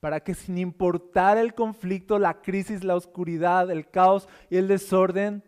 para 0.00 0.20
que 0.20 0.34
sin 0.34 0.58
importar 0.58 1.38
el 1.38 1.54
conflicto, 1.54 2.18
la 2.18 2.42
crisis, 2.42 2.84
la 2.84 2.94
oscuridad, 2.94 3.70
el 3.70 3.88
caos 3.88 4.28
y 4.50 4.56
el 4.56 4.68
desorden, 4.68 5.42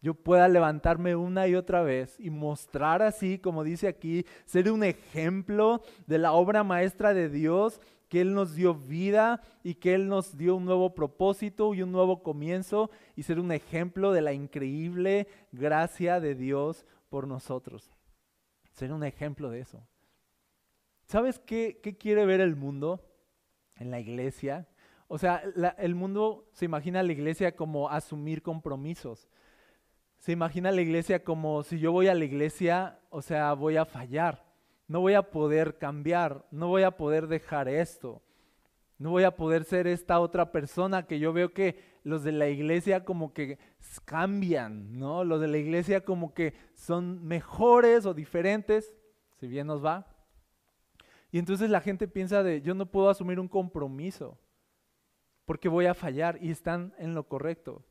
yo 0.00 0.14
pueda 0.14 0.48
levantarme 0.48 1.16
una 1.16 1.48
y 1.48 1.54
otra 1.54 1.82
vez 1.82 2.18
y 2.20 2.30
mostrar 2.30 3.02
así, 3.02 3.38
como 3.38 3.64
dice 3.64 3.88
aquí, 3.88 4.24
ser 4.44 4.70
un 4.70 4.84
ejemplo 4.84 5.82
de 6.06 6.18
la 6.18 6.32
obra 6.32 6.62
maestra 6.62 7.14
de 7.14 7.28
Dios 7.28 7.80
que 8.08 8.20
Él 8.20 8.34
nos 8.34 8.54
dio 8.54 8.74
vida 8.74 9.42
y 9.62 9.74
que 9.74 9.94
Él 9.94 10.08
nos 10.08 10.36
dio 10.36 10.56
un 10.56 10.64
nuevo 10.64 10.94
propósito 10.94 11.74
y 11.74 11.82
un 11.82 11.92
nuevo 11.92 12.22
comienzo 12.22 12.90
y 13.16 13.22
ser 13.22 13.38
un 13.38 13.52
ejemplo 13.52 14.12
de 14.12 14.22
la 14.22 14.32
increíble 14.32 15.28
gracia 15.52 16.20
de 16.20 16.34
Dios 16.34 16.86
por 17.08 17.26
nosotros. 17.26 17.90
Ser 18.72 18.92
un 18.92 19.04
ejemplo 19.04 19.50
de 19.50 19.60
eso. 19.60 19.86
¿Sabes 21.04 21.38
qué, 21.38 21.80
quiere 21.98 22.26
ver 22.26 22.40
el 22.40 22.54
mundo 22.54 23.00
en 23.76 23.90
la 23.90 24.00
iglesia? 24.00 24.68
O 25.06 25.18
sea, 25.18 25.42
el 25.78 25.94
mundo 25.94 26.48
se 26.52 26.66
imagina 26.66 27.00
a 27.00 27.02
la 27.02 27.12
iglesia 27.12 27.56
como 27.56 27.88
asumir 27.88 28.42
compromisos. 28.42 29.28
Se 30.18 30.32
imagina 30.32 30.70
la 30.72 30.80
iglesia 30.80 31.24
como 31.24 31.62
si 31.62 31.78
yo 31.78 31.92
voy 31.92 32.08
a 32.08 32.14
la 32.14 32.24
iglesia, 32.24 32.98
o 33.10 33.22
sea, 33.22 33.52
voy 33.54 33.76
a 33.76 33.84
fallar 33.84 34.48
no 34.88 35.00
voy 35.00 35.14
a 35.14 35.30
poder 35.30 35.76
cambiar, 35.76 36.46
no 36.50 36.68
voy 36.68 36.82
a 36.82 36.90
poder 36.90 37.28
dejar 37.28 37.68
esto, 37.68 38.22
no 38.98 39.10
voy 39.10 39.24
a 39.24 39.36
poder 39.36 39.64
ser 39.64 39.86
esta 39.86 40.18
otra 40.18 40.50
persona 40.50 41.06
que 41.06 41.20
yo 41.20 41.32
veo 41.32 41.52
que 41.52 41.78
los 42.02 42.24
de 42.24 42.32
la 42.32 42.48
iglesia 42.48 43.04
como 43.04 43.34
que 43.34 43.58
cambian, 44.06 44.98
¿no? 44.98 45.24
Los 45.24 45.42
de 45.42 45.48
la 45.48 45.58
iglesia 45.58 46.04
como 46.04 46.32
que 46.32 46.54
son 46.74 47.22
mejores 47.24 48.06
o 48.06 48.14
diferentes, 48.14 48.96
si 49.38 49.46
bien 49.46 49.66
nos 49.66 49.84
va. 49.84 50.06
Y 51.30 51.38
entonces 51.38 51.68
la 51.68 51.82
gente 51.82 52.08
piensa 52.08 52.42
de, 52.42 52.62
yo 52.62 52.74
no 52.74 52.86
puedo 52.86 53.10
asumir 53.10 53.38
un 53.38 53.48
compromiso 53.48 54.38
porque 55.44 55.68
voy 55.68 55.84
a 55.84 55.94
fallar 55.94 56.38
y 56.40 56.50
están 56.50 56.94
en 56.98 57.14
lo 57.14 57.24
correcto. 57.28 57.84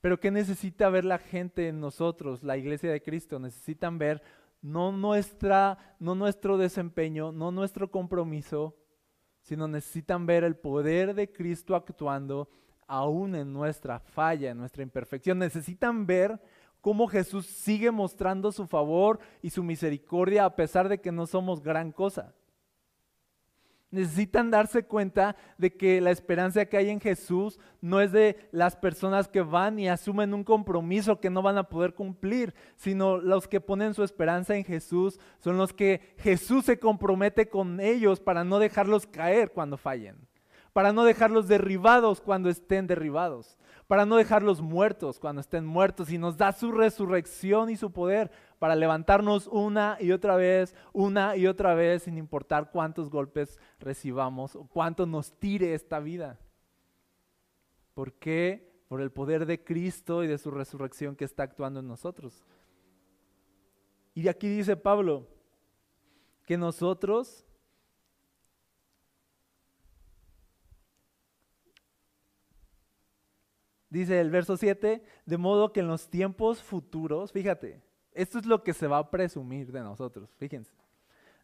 Pero 0.00 0.20
¿qué 0.20 0.30
necesita 0.30 0.88
ver 0.88 1.04
la 1.04 1.18
gente 1.18 1.68
en 1.68 1.80
nosotros, 1.80 2.42
la 2.42 2.56
iglesia 2.56 2.90
de 2.90 3.02
Cristo? 3.02 3.38
Necesitan 3.38 3.98
ver 3.98 4.22
no, 4.62 4.92
nuestra, 4.92 5.96
no 5.98 6.14
nuestro 6.14 6.58
desempeño, 6.58 7.32
no 7.32 7.50
nuestro 7.50 7.90
compromiso, 7.90 8.76
sino 9.40 9.68
necesitan 9.68 10.26
ver 10.26 10.44
el 10.44 10.56
poder 10.56 11.14
de 11.14 11.30
Cristo 11.30 11.74
actuando 11.74 12.48
aún 12.86 13.34
en 13.34 13.52
nuestra 13.52 13.98
falla, 13.98 14.50
en 14.50 14.58
nuestra 14.58 14.82
imperfección. 14.82 15.38
Necesitan 15.38 16.06
ver 16.06 16.40
cómo 16.80 17.08
Jesús 17.08 17.46
sigue 17.46 17.90
mostrando 17.90 18.52
su 18.52 18.66
favor 18.66 19.18
y 19.42 19.50
su 19.50 19.62
misericordia 19.62 20.44
a 20.44 20.54
pesar 20.54 20.88
de 20.88 21.00
que 21.00 21.12
no 21.12 21.26
somos 21.26 21.62
gran 21.62 21.92
cosa. 21.92 22.34
Necesitan 23.90 24.50
darse 24.50 24.84
cuenta 24.84 25.36
de 25.58 25.72
que 25.76 26.00
la 26.00 26.10
esperanza 26.10 26.66
que 26.66 26.76
hay 26.76 26.90
en 26.90 27.00
Jesús 27.00 27.60
no 27.80 28.00
es 28.00 28.10
de 28.10 28.36
las 28.50 28.74
personas 28.74 29.28
que 29.28 29.42
van 29.42 29.78
y 29.78 29.88
asumen 29.88 30.34
un 30.34 30.42
compromiso 30.42 31.20
que 31.20 31.30
no 31.30 31.40
van 31.40 31.56
a 31.56 31.68
poder 31.68 31.94
cumplir, 31.94 32.52
sino 32.74 33.18
los 33.18 33.46
que 33.46 33.60
ponen 33.60 33.94
su 33.94 34.02
esperanza 34.02 34.56
en 34.56 34.64
Jesús 34.64 35.20
son 35.38 35.56
los 35.56 35.72
que 35.72 36.14
Jesús 36.18 36.64
se 36.64 36.80
compromete 36.80 37.48
con 37.48 37.78
ellos 37.78 38.18
para 38.18 38.42
no 38.42 38.58
dejarlos 38.58 39.06
caer 39.06 39.52
cuando 39.52 39.76
fallen, 39.76 40.16
para 40.72 40.92
no 40.92 41.04
dejarlos 41.04 41.46
derribados 41.46 42.20
cuando 42.20 42.48
estén 42.48 42.88
derribados, 42.88 43.56
para 43.86 44.04
no 44.04 44.16
dejarlos 44.16 44.60
muertos 44.60 45.18
cuando 45.18 45.40
estén 45.40 45.64
muertos, 45.64 46.10
y 46.10 46.18
nos 46.18 46.36
da 46.36 46.52
su 46.52 46.72
resurrección 46.72 47.70
y 47.70 47.76
su 47.76 47.92
poder 47.92 48.30
para 48.58 48.74
levantarnos 48.74 49.46
una 49.46 49.96
y 50.00 50.12
otra 50.12 50.36
vez, 50.36 50.74
una 50.92 51.36
y 51.36 51.46
otra 51.46 51.74
vez, 51.74 52.04
sin 52.04 52.18
importar 52.18 52.70
cuántos 52.70 53.10
golpes 53.10 53.58
recibamos 53.78 54.56
o 54.56 54.66
cuánto 54.66 55.06
nos 55.06 55.32
tire 55.32 55.74
esta 55.74 56.00
vida. 56.00 56.38
¿Por 57.94 58.12
qué? 58.14 58.74
Por 58.88 59.00
el 59.00 59.10
poder 59.10 59.46
de 59.46 59.62
Cristo 59.62 60.24
y 60.24 60.26
de 60.26 60.38
su 60.38 60.50
resurrección 60.50 61.16
que 61.16 61.24
está 61.24 61.44
actuando 61.44 61.80
en 61.80 61.88
nosotros. 61.88 62.44
Y 64.14 64.28
aquí 64.28 64.48
dice 64.48 64.76
Pablo 64.76 65.26
que 66.44 66.56
nosotros 66.56 67.45
dice 73.96 74.20
el 74.20 74.30
verso 74.30 74.56
7, 74.56 75.02
de 75.24 75.36
modo 75.38 75.72
que 75.72 75.80
en 75.80 75.88
los 75.88 76.08
tiempos 76.10 76.62
futuros, 76.62 77.32
fíjate, 77.32 77.80
esto 78.12 78.38
es 78.38 78.46
lo 78.46 78.62
que 78.62 78.74
se 78.74 78.86
va 78.86 78.98
a 78.98 79.10
presumir 79.10 79.72
de 79.72 79.80
nosotros, 79.80 80.30
fíjense. 80.36 80.72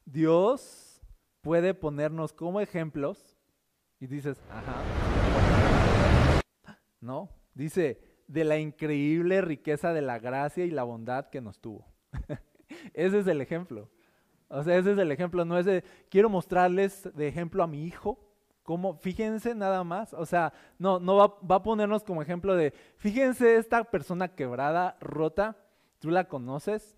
Dios 0.04 1.00
puede 1.40 1.72
ponernos 1.74 2.32
como 2.32 2.60
ejemplos 2.60 3.36
y 4.00 4.06
dices, 4.06 4.38
ajá. 4.50 4.82
No, 7.00 7.30
dice, 7.54 8.00
de 8.28 8.44
la 8.44 8.58
increíble 8.58 9.40
riqueza 9.40 9.92
de 9.92 10.02
la 10.02 10.18
gracia 10.18 10.64
y 10.64 10.70
la 10.70 10.82
bondad 10.82 11.30
que 11.30 11.40
nos 11.40 11.58
tuvo. 11.58 11.86
ese 12.94 13.18
es 13.20 13.26
el 13.26 13.40
ejemplo. 13.40 13.90
O 14.48 14.62
sea, 14.62 14.76
ese 14.76 14.92
es 14.92 14.98
el 14.98 15.10
ejemplo, 15.10 15.46
no 15.46 15.58
es 15.58 15.64
de, 15.64 15.82
quiero 16.10 16.28
mostrarles 16.28 17.08
de 17.14 17.28
ejemplo 17.28 17.62
a 17.62 17.66
mi 17.66 17.84
hijo, 17.86 18.31
como, 18.62 18.94
fíjense 18.96 19.54
nada 19.54 19.82
más, 19.84 20.12
o 20.12 20.24
sea, 20.24 20.52
no, 20.78 21.00
no 21.00 21.16
va, 21.16 21.38
va, 21.48 21.56
a 21.56 21.62
ponernos 21.62 22.04
como 22.04 22.22
ejemplo 22.22 22.54
de, 22.54 22.72
fíjense 22.96 23.56
esta 23.56 23.84
persona 23.84 24.28
quebrada, 24.28 24.96
rota, 25.00 25.56
tú 25.98 26.10
la 26.10 26.28
conoces, 26.28 26.96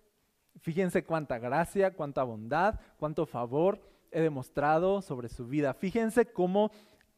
fíjense 0.60 1.04
cuánta 1.04 1.38
gracia, 1.38 1.94
cuánta 1.94 2.22
bondad, 2.22 2.80
cuánto 2.98 3.26
favor 3.26 3.80
he 4.10 4.20
demostrado 4.20 5.02
sobre 5.02 5.28
su 5.28 5.46
vida, 5.46 5.74
fíjense 5.74 6.26
cómo 6.26 6.70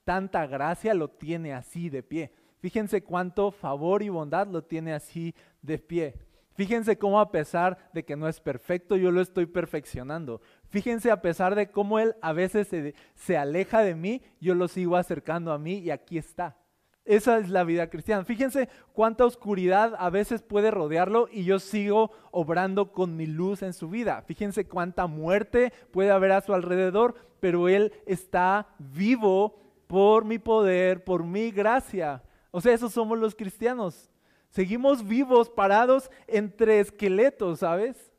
tanta 0.04 0.46
gracia 0.46 0.94
lo 0.94 1.08
tiene 1.08 1.52
así 1.52 1.90
de 1.90 2.02
pie, 2.02 2.32
fíjense 2.60 3.02
cuánto 3.02 3.50
favor 3.50 4.02
y 4.02 4.08
bondad 4.08 4.46
lo 4.46 4.62
tiene 4.62 4.94
así 4.94 5.34
de 5.62 5.78
pie. 5.78 6.25
Fíjense 6.56 6.96
cómo 6.96 7.20
a 7.20 7.30
pesar 7.30 7.76
de 7.92 8.04
que 8.04 8.16
no 8.16 8.28
es 8.28 8.40
perfecto, 8.40 8.96
yo 8.96 9.10
lo 9.10 9.20
estoy 9.20 9.44
perfeccionando. 9.44 10.40
Fíjense 10.70 11.10
a 11.10 11.20
pesar 11.20 11.54
de 11.54 11.70
cómo 11.70 11.98
Él 11.98 12.16
a 12.22 12.32
veces 12.32 12.68
se, 13.14 13.36
aleja 13.36 13.82
de 13.82 13.94
mí, 13.94 14.22
yo 14.40 14.54
lo 14.54 14.66
sigo 14.66 14.96
acercando 14.96 15.52
a 15.52 15.58
mí 15.58 15.74
y 15.78 15.90
aquí 15.90 16.16
está. 16.16 16.56
Esa 17.04 17.38
es 17.38 17.50
la 17.50 17.62
vida 17.62 17.88
cristiana. 17.88 18.24
Fíjense 18.24 18.70
cuánta 18.94 19.26
oscuridad 19.26 19.94
a 19.98 20.08
veces 20.08 20.42
puede 20.42 20.70
rodearlo 20.70 21.28
y 21.30 21.44
yo 21.44 21.58
sigo 21.58 22.10
obrando 22.32 22.90
con 22.90 23.16
mi 23.16 23.26
luz 23.26 23.62
en 23.62 23.74
su 23.74 23.90
vida. 23.90 24.22
Fíjense 24.22 24.66
cuánta 24.66 25.06
muerte 25.06 25.74
puede 25.92 26.10
haber 26.10 26.32
a 26.32 26.40
su 26.40 26.54
alrededor, 26.54 27.14
pero 27.38 27.68
Él 27.68 27.92
está 28.06 28.66
vivo 28.78 29.60
por 29.86 30.24
mi 30.24 30.38
poder, 30.38 31.04
por 31.04 31.22
mi 31.22 31.50
gracia. 31.50 32.22
O 32.50 32.62
sea, 32.62 32.72
esos 32.72 32.92
somos 32.92 33.18
los 33.18 33.34
cristianos. 33.34 34.10
Seguimos 34.56 35.06
vivos, 35.06 35.50
parados 35.50 36.10
entre 36.26 36.80
esqueletos, 36.80 37.58
¿sabes? 37.58 38.10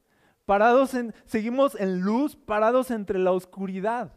Parados 0.46 0.94
en, 0.94 1.16
seguimos 1.26 1.74
en 1.74 2.02
luz, 2.02 2.36
parados 2.36 2.92
entre 2.92 3.18
la 3.18 3.32
oscuridad. 3.32 4.14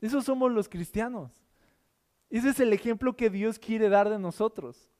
Esos 0.00 0.24
somos 0.24 0.50
los 0.50 0.68
cristianos. 0.68 1.30
Ese 2.28 2.48
es 2.48 2.58
el 2.58 2.72
ejemplo 2.72 3.14
que 3.14 3.30
Dios 3.30 3.60
quiere 3.60 3.88
dar 3.88 4.10
de 4.10 4.18
nosotros. 4.18 4.90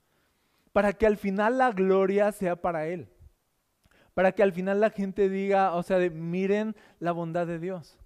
Para 0.71 0.93
que 0.93 1.05
al 1.05 1.17
final 1.17 1.57
la 1.57 1.73
gloria 1.73 2.31
sea 2.31 2.55
para 2.55 2.87
Él. 2.87 3.09
Para 4.13 4.31
que 4.31 4.41
al 4.41 4.53
final 4.53 4.79
la 4.79 4.91
gente 4.91 5.27
diga, 5.27 5.75
o 5.75 5.83
sea, 5.83 5.97
miren 6.09 6.73
la 6.99 7.11
bondad 7.11 7.47
de 7.47 7.59
Dios. 7.59 7.99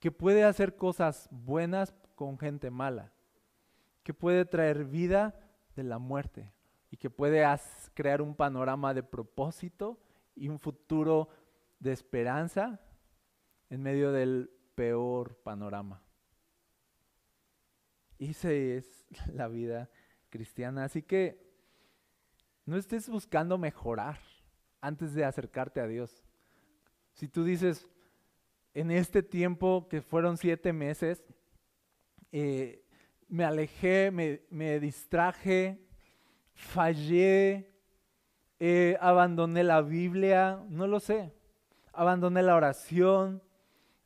Que 0.00 0.10
puede 0.10 0.44
hacer 0.44 0.76
cosas 0.76 1.30
buenas 1.30 1.94
con 2.14 2.38
gente 2.38 2.70
mala. 2.70 3.10
Que 4.02 4.12
puede 4.12 4.44
traer 4.44 4.84
vida 4.84 5.34
de 5.76 5.84
la 5.84 5.96
muerte 5.96 6.52
y 6.90 6.96
que 6.96 7.10
puede 7.10 7.44
crear 7.94 8.20
un 8.20 8.34
panorama 8.34 8.92
de 8.92 9.02
propósito 9.02 9.98
y 10.34 10.48
un 10.48 10.58
futuro 10.58 11.28
de 11.78 11.92
esperanza 11.92 12.80
en 13.68 13.82
medio 13.82 14.12
del 14.12 14.50
peor 14.74 15.36
panorama. 15.36 16.02
Y 18.18 18.30
esa 18.30 18.52
es 18.52 19.06
la 19.32 19.48
vida 19.48 19.88
cristiana. 20.28 20.84
Así 20.84 21.02
que 21.02 21.50
no 22.66 22.76
estés 22.76 23.08
buscando 23.08 23.56
mejorar 23.56 24.18
antes 24.80 25.14
de 25.14 25.24
acercarte 25.24 25.80
a 25.80 25.86
Dios. 25.86 26.24
Si 27.14 27.28
tú 27.28 27.44
dices, 27.44 27.88
en 28.74 28.90
este 28.90 29.22
tiempo 29.22 29.88
que 29.88 30.02
fueron 30.02 30.36
siete 30.36 30.72
meses, 30.72 31.22
eh, 32.32 32.84
me 33.28 33.44
alejé, 33.44 34.10
me, 34.10 34.42
me 34.50 34.80
distraje, 34.80 35.89
fallé, 36.60 37.72
eh, 38.58 38.96
abandoné 39.00 39.64
la 39.64 39.80
Biblia, 39.82 40.62
no 40.68 40.86
lo 40.86 41.00
sé, 41.00 41.32
abandoné 41.92 42.42
la 42.42 42.54
oración, 42.54 43.42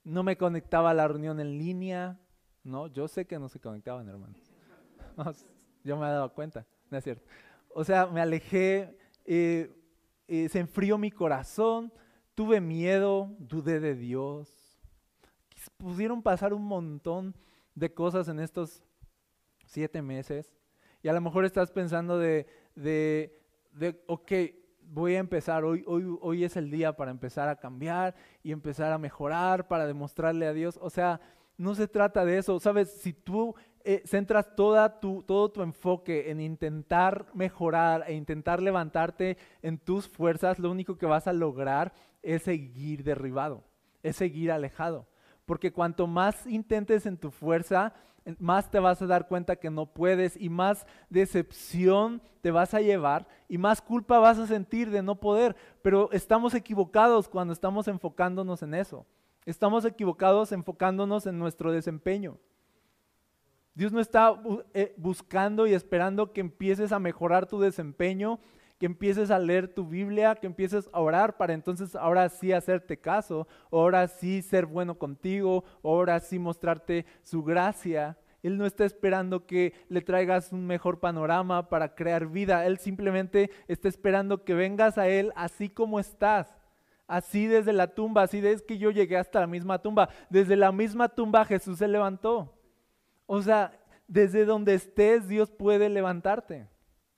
no 0.05 0.23
me 0.23 0.37
conectaba 0.37 0.91
a 0.91 0.95
la 0.95 1.09
reunión 1.09 1.41
en 1.41 1.59
línea, 1.59 2.19
no, 2.63 2.87
yo 2.87 3.09
sé 3.09 3.27
que 3.27 3.39
no 3.39 3.49
se 3.49 3.61
conectaban, 3.61 4.09
hermanos. 4.09 4.39
yo 5.85 5.97
me 5.97 6.07
he 6.07 6.11
dado 6.11 6.33
cuenta, 6.33 6.67
no 6.91 6.97
es 6.97 7.05
cierto. 7.05 7.25
O 7.71 7.85
sea, 7.85 8.07
me 8.07 8.21
alejé, 8.21 8.97
eh, 9.25 9.71
eh, 10.29 10.49
se 10.49 10.61
enfrió 10.61 10.97
mi 10.97 11.11
corazón, 11.11 11.93
tuve 12.35 12.61
miedo, 12.61 13.35
dudé 13.39 13.81
de 13.81 13.95
Dios. 13.95 14.81
Pudieron 15.77 16.23
pasar 16.23 16.55
un 16.55 16.65
montón 16.65 17.35
de 17.75 17.93
cosas 17.93 18.29
en 18.29 18.39
estos 18.39 18.83
siete 19.67 20.01
meses. 20.01 20.55
Y 21.05 21.09
a 21.09 21.13
lo 21.13 21.21
mejor 21.21 21.45
estás 21.45 21.71
pensando 21.71 22.19
de, 22.19 22.47
de, 22.75 23.39
de 23.73 24.03
ok, 24.07 24.33
voy 24.81 25.17
a 25.17 25.19
empezar, 25.19 25.63
hoy, 25.63 25.85
hoy, 25.87 26.17
hoy 26.23 26.45
es 26.45 26.57
el 26.57 26.71
día 26.71 26.97
para 26.97 27.11
empezar 27.11 27.47
a 27.51 27.57
cambiar 27.57 28.15
y 28.43 28.53
empezar 28.53 28.91
a 28.91 28.97
mejorar, 28.97 29.69
para 29.69 29.87
demostrarle 29.87 30.47
a 30.47 30.55
Dios. 30.55 30.79
O 30.81 30.89
sea, 30.89 31.21
no 31.59 31.75
se 31.75 31.89
trata 31.89 32.25
de 32.25 32.39
eso. 32.39 32.59
Sabes, 32.59 32.91
si 32.91 33.13
tú 33.13 33.55
eh, 33.85 34.01
centras 34.07 34.57
toda 34.57 34.99
tu, 34.99 35.23
todo 35.25 35.51
tu 35.51 35.61
enfoque 35.61 36.31
en 36.31 36.41
intentar 36.41 37.27
mejorar 37.35 38.05
e 38.07 38.15
intentar 38.15 38.63
levantarte 38.63 39.37
en 39.61 39.77
tus 39.77 40.09
fuerzas, 40.09 40.59
lo 40.59 40.71
único 40.71 40.97
que 40.97 41.05
vas 41.05 41.27
a 41.27 41.35
lograr 41.35 41.93
es 42.23 42.45
seguir 42.45 43.05
derribado, 43.05 43.63
es 44.03 44.17
seguir 44.17 44.51
alejado. 44.51 45.07
Porque 45.47 45.73
cuanto 45.73 46.07
más 46.07 46.47
intentes 46.47 47.07
en 47.07 47.17
tu 47.17 47.31
fuerza, 47.31 47.93
más 48.39 48.71
te 48.71 48.79
vas 48.79 49.03
a 49.03 49.07
dar 49.07 49.29
cuenta 49.29 49.57
que 49.57 49.71
no 49.71 49.87
puedes 49.87 50.37
y 50.41 50.49
más 50.49 50.87
decepción 51.11 52.23
te 52.41 52.51
vas 52.51 52.73
a 52.75 52.81
llevar 52.81 53.27
y 53.49 53.59
más 53.59 53.83
culpa 53.83 54.19
vas 54.19 54.39
a 54.39 54.47
sentir 54.47 54.91
de 54.91 55.03
no 55.03 55.17
poder. 55.21 55.55
Pero 55.83 56.11
estamos 56.13 56.55
equivocados 56.55 57.29
cuando 57.29 57.53
estamos 57.53 57.89
enfocándonos 57.89 58.63
en 58.63 58.75
eso. 58.75 59.07
Estamos 59.45 59.85
equivocados 59.85 60.53
enfocándonos 60.53 61.27
en 61.27 61.39
nuestro 61.39 61.71
desempeño. 61.71 62.39
Dios 63.75 63.93
no 63.93 64.01
está 64.01 64.41
eh, 64.73 64.95
buscando 64.97 65.67
y 65.67 65.75
esperando 65.75 66.33
que 66.33 66.41
empieces 66.41 66.93
a 66.93 67.01
mejorar 67.01 67.47
tu 67.47 67.61
desempeño 67.61 68.39
empieces 68.85 69.31
a 69.31 69.39
leer 69.39 69.69
tu 69.69 69.87
Biblia, 69.87 70.35
que 70.35 70.47
empieces 70.47 70.89
a 70.93 71.01
orar 71.01 71.37
para 71.37 71.53
entonces 71.53 71.95
ahora 71.95 72.29
sí 72.29 72.53
hacerte 72.53 72.99
caso, 72.99 73.47
ahora 73.71 74.09
sí 74.09 74.43
ser 74.43 74.67
bueno 74.67 74.99
contigo, 74.99 75.65
ahora 75.83 76.19
sí 76.21 76.39
mostrarte 76.39 77.07
su 77.23 77.43
gracia. 77.43 78.19
Él 78.43 78.59
no 78.59 78.67
está 78.67 78.85
esperando 78.85 79.47
que 79.47 79.73
le 79.89 80.03
traigas 80.03 80.53
un 80.53 80.67
mejor 80.67 81.01
panorama 81.01 81.69
para 81.69 81.95
crear 81.95 82.27
vida. 82.27 82.67
Él 82.67 82.79
simplemente 82.79 83.51
está 83.69 83.89
esperando 83.89 84.45
que 84.45 84.53
vengas 84.53 84.99
a 84.99 85.09
Él 85.09 85.33
así 85.35 85.71
como 85.71 85.99
estás. 85.99 86.55
Así 87.07 87.47
desde 87.47 87.73
la 87.73 87.95
tumba, 87.95 88.23
así 88.23 88.41
desde 88.41 88.67
que 88.67 88.77
yo 88.77 88.91
llegué 88.91 89.17
hasta 89.17 89.41
la 89.41 89.47
misma 89.47 89.81
tumba. 89.81 90.11
Desde 90.29 90.57
la 90.57 90.73
misma 90.73 91.09
tumba 91.09 91.45
Jesús 91.47 91.79
se 91.79 91.89
levantó. 91.89 92.53
O 93.25 93.41
sea, 93.41 93.73
desde 94.09 94.45
donde 94.45 94.75
estés 94.75 95.27
Dios 95.27 95.51
puede 95.51 95.89
levantarte 95.89 96.74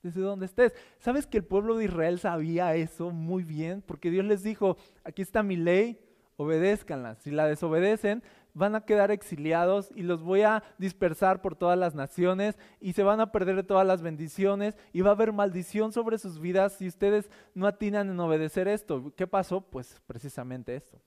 desde 0.06 0.22
donde 0.22 0.46
estés. 0.46 0.74
¿Sabes 0.98 1.26
que 1.26 1.38
el 1.38 1.44
pueblo 1.44 1.76
de 1.76 1.84
Israel 1.84 2.18
sabía 2.18 2.74
eso 2.74 3.10
muy 3.10 3.44
bien? 3.44 3.82
Porque 3.82 4.10
Dios 4.10 4.24
les 4.24 4.42
dijo, 4.42 4.76
aquí 5.04 5.22
está 5.22 5.42
mi 5.42 5.56
ley, 5.56 6.00
obedézcanla. 6.36 7.16
Si 7.16 7.30
la 7.30 7.46
desobedecen, 7.46 8.22
van 8.54 8.74
a 8.74 8.86
quedar 8.86 9.10
exiliados 9.10 9.90
y 9.94 10.02
los 10.02 10.22
voy 10.22 10.40
a 10.40 10.62
dispersar 10.78 11.42
por 11.42 11.56
todas 11.56 11.78
las 11.78 11.94
naciones 11.94 12.56
y 12.80 12.94
se 12.94 13.02
van 13.02 13.20
a 13.20 13.30
perder 13.30 13.66
todas 13.66 13.86
las 13.86 14.00
bendiciones 14.00 14.78
y 14.94 15.02
va 15.02 15.10
a 15.10 15.12
haber 15.12 15.34
maldición 15.34 15.92
sobre 15.92 16.16
sus 16.16 16.40
vidas 16.40 16.72
si 16.72 16.88
ustedes 16.88 17.30
no 17.54 17.66
atinan 17.66 18.08
en 18.08 18.18
obedecer 18.18 18.66
esto. 18.66 19.12
¿Qué 19.14 19.26
pasó? 19.26 19.60
Pues 19.60 20.00
precisamente 20.06 20.74
esto. 20.74 20.98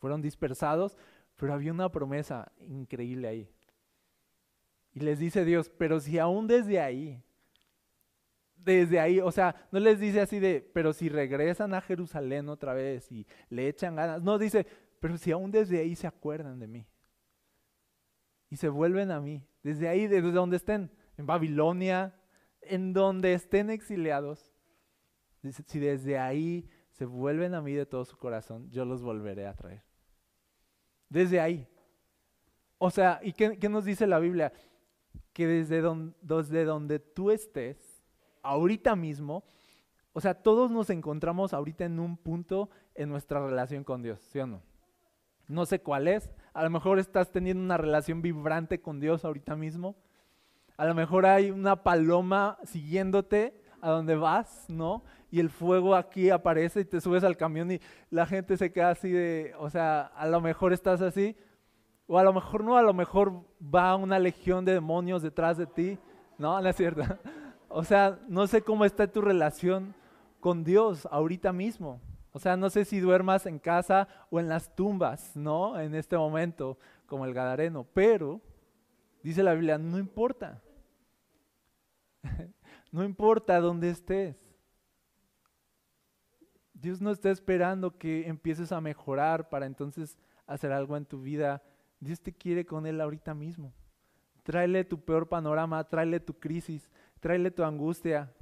Fueron 0.00 0.22
dispersados, 0.22 0.96
pero 1.36 1.54
había 1.54 1.72
una 1.72 1.92
promesa 1.92 2.50
increíble 2.66 3.28
ahí. 3.28 3.48
Y 4.92 5.00
les 5.00 5.20
dice 5.20 5.44
Dios, 5.44 5.70
pero 5.70 6.00
si 6.00 6.18
aún 6.18 6.48
desde 6.48 6.80
ahí, 6.80 7.22
desde 8.64 9.00
ahí, 9.00 9.20
o 9.20 9.30
sea, 9.32 9.68
no 9.72 9.80
les 9.80 9.98
dice 9.98 10.20
así 10.20 10.38
de, 10.38 10.68
pero 10.72 10.92
si 10.92 11.08
regresan 11.08 11.74
a 11.74 11.80
Jerusalén 11.80 12.48
otra 12.48 12.74
vez 12.74 13.10
y 13.10 13.26
le 13.48 13.68
echan 13.68 13.96
ganas, 13.96 14.22
no 14.22 14.38
dice, 14.38 14.66
pero 15.00 15.16
si 15.16 15.32
aún 15.32 15.50
desde 15.50 15.80
ahí 15.80 15.96
se 15.96 16.06
acuerdan 16.06 16.58
de 16.58 16.66
mí 16.66 16.86
y 18.50 18.56
se 18.56 18.68
vuelven 18.68 19.10
a 19.10 19.20
mí, 19.20 19.46
desde 19.62 19.88
ahí, 19.88 20.06
desde 20.06 20.30
donde 20.32 20.56
estén, 20.56 20.90
en 21.16 21.26
Babilonia, 21.26 22.14
en 22.62 22.92
donde 22.92 23.34
estén 23.34 23.70
exiliados, 23.70 24.52
si 25.66 25.78
desde 25.78 26.18
ahí 26.18 26.68
se 26.90 27.04
vuelven 27.06 27.54
a 27.54 27.62
mí 27.62 27.72
de 27.72 27.86
todo 27.86 28.04
su 28.04 28.16
corazón, 28.16 28.70
yo 28.70 28.84
los 28.84 29.02
volveré 29.02 29.46
a 29.46 29.54
traer. 29.54 29.82
Desde 31.08 31.40
ahí. 31.40 31.66
O 32.78 32.90
sea, 32.90 33.20
¿y 33.22 33.32
qué, 33.32 33.68
nos 33.68 33.84
dice 33.84 34.06
la 34.06 34.18
Biblia? 34.18 34.52
Que 35.32 35.46
desde 35.46 35.80
donde, 35.80 36.98
tú 36.98 37.30
estés, 37.30 37.89
ahorita 38.42 38.96
mismo, 38.96 39.44
o 40.12 40.20
sea, 40.20 40.34
todos 40.34 40.70
nos 40.70 40.90
encontramos 40.90 41.52
ahorita 41.52 41.84
en 41.84 42.00
un 42.00 42.16
punto 42.16 42.70
en 42.94 43.08
nuestra 43.08 43.44
relación 43.44 43.84
con 43.84 44.02
Dios, 44.02 44.20
¿sí 44.32 44.40
o 44.40 44.46
no? 44.46 44.62
No 45.46 45.66
sé 45.66 45.80
cuál 45.80 46.08
es. 46.08 46.30
A 46.52 46.62
lo 46.62 46.70
mejor 46.70 46.98
estás 46.98 47.30
teniendo 47.30 47.62
una 47.62 47.76
relación 47.76 48.22
vibrante 48.22 48.80
con 48.80 49.00
Dios 49.00 49.24
ahorita 49.24 49.56
mismo. 49.56 49.96
A 50.76 50.84
lo 50.84 50.94
mejor 50.94 51.26
hay 51.26 51.50
una 51.50 51.82
paloma 51.82 52.58
siguiéndote 52.64 53.60
a 53.80 53.90
donde 53.90 54.14
vas, 54.14 54.66
¿no? 54.68 55.02
y 55.30 55.40
el 55.40 55.50
fuego 55.50 55.94
aquí 55.94 56.30
aparece 56.30 56.80
y 56.80 56.84
te 56.84 57.00
subes 57.00 57.24
al 57.24 57.36
camión 57.36 57.70
y 57.70 57.80
la 58.10 58.26
gente 58.26 58.56
se 58.56 58.72
queda 58.72 58.90
así 58.90 59.10
de, 59.10 59.54
o 59.58 59.70
sea, 59.70 60.02
a 60.02 60.26
lo 60.26 60.40
mejor 60.40 60.72
estás 60.72 61.00
así, 61.00 61.36
o 62.06 62.18
a 62.18 62.24
lo 62.24 62.32
mejor 62.32 62.64
no, 62.64 62.76
a 62.76 62.82
lo 62.82 62.92
mejor 62.92 63.44
va 63.62 63.94
una 63.94 64.18
legión 64.18 64.64
de 64.64 64.74
demonios 64.74 65.22
detrás 65.22 65.56
de 65.56 65.66
ti, 65.66 65.98
no, 66.38 66.60
no 66.60 66.68
es 66.68 66.76
cierto. 66.76 67.02
O 67.72 67.84
sea, 67.84 68.18
no 68.28 68.48
sé 68.48 68.62
cómo 68.62 68.84
está 68.84 69.06
tu 69.06 69.20
relación 69.20 69.94
con 70.40 70.64
Dios 70.64 71.06
ahorita 71.10 71.52
mismo. 71.52 72.00
O 72.32 72.40
sea, 72.40 72.56
no 72.56 72.68
sé 72.68 72.84
si 72.84 72.98
duermas 72.98 73.46
en 73.46 73.60
casa 73.60 74.08
o 74.28 74.40
en 74.40 74.48
las 74.48 74.74
tumbas, 74.74 75.36
¿no? 75.36 75.78
En 75.78 75.94
este 75.94 76.16
momento, 76.16 76.78
como 77.06 77.24
el 77.24 77.32
Gadareno. 77.32 77.86
Pero, 77.94 78.40
dice 79.22 79.44
la 79.44 79.54
Biblia, 79.54 79.78
no 79.78 79.98
importa. 79.98 80.60
no 82.90 83.04
importa 83.04 83.60
dónde 83.60 83.90
estés. 83.90 84.36
Dios 86.74 87.00
no 87.00 87.12
está 87.12 87.30
esperando 87.30 87.96
que 87.96 88.26
empieces 88.26 88.72
a 88.72 88.80
mejorar 88.80 89.48
para 89.48 89.66
entonces 89.66 90.18
hacer 90.44 90.72
algo 90.72 90.96
en 90.96 91.06
tu 91.06 91.22
vida. 91.22 91.62
Dios 92.00 92.20
te 92.20 92.32
quiere 92.32 92.66
con 92.66 92.84
Él 92.84 93.00
ahorita 93.00 93.32
mismo. 93.32 93.72
Tráele 94.42 94.84
tu 94.84 94.98
peor 94.98 95.28
panorama, 95.28 95.84
tráele 95.84 96.18
tu 96.18 96.34
crisis, 96.34 96.90
tráele 97.20 97.50
tu 97.50 97.62
angustia. 97.62 98.32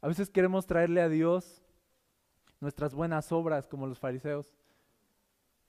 A 0.00 0.08
veces 0.08 0.30
queremos 0.30 0.66
traerle 0.66 1.02
a 1.02 1.08
Dios 1.08 1.62
nuestras 2.60 2.94
buenas 2.94 3.30
obras 3.32 3.66
como 3.66 3.86
los 3.86 3.98
fariseos, 3.98 4.46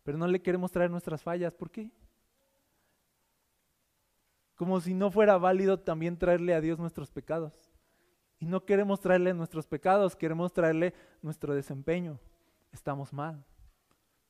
pero 0.03 0.17
no 0.17 0.27
le 0.27 0.41
queremos 0.41 0.71
traer 0.71 0.91
nuestras 0.91 1.21
fallas. 1.21 1.53
¿Por 1.53 1.69
qué? 1.71 1.91
Como 4.55 4.79
si 4.79 4.93
no 4.93 5.11
fuera 5.11 5.37
válido 5.37 5.79
también 5.79 6.17
traerle 6.17 6.53
a 6.53 6.61
Dios 6.61 6.79
nuestros 6.79 7.11
pecados. 7.11 7.53
Y 8.39 8.45
no 8.45 8.65
queremos 8.65 8.99
traerle 8.99 9.33
nuestros 9.33 9.67
pecados, 9.67 10.15
queremos 10.15 10.53
traerle 10.53 10.93
nuestro 11.21 11.53
desempeño. 11.53 12.19
Estamos 12.71 13.11
mal. 13.11 13.43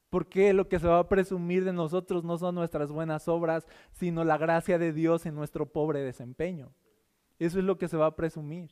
Porque 0.09 0.53
lo 0.53 0.69
que 0.69 0.79
se 0.79 0.87
va 0.87 0.99
a 0.99 1.09
presumir 1.09 1.65
de 1.65 1.73
nosotros 1.73 2.23
no 2.23 2.37
son 2.37 2.55
nuestras 2.55 2.91
buenas 2.91 3.27
obras, 3.27 3.67
sino 3.91 4.23
la 4.23 4.37
gracia 4.37 4.77
de 4.77 4.93
Dios 4.93 5.25
en 5.25 5.35
nuestro 5.35 5.65
pobre 5.65 6.01
desempeño. 6.01 6.71
Eso 7.39 7.59
es 7.59 7.65
lo 7.65 7.77
que 7.77 7.87
se 7.87 7.97
va 7.97 8.07
a 8.07 8.15
presumir. 8.15 8.71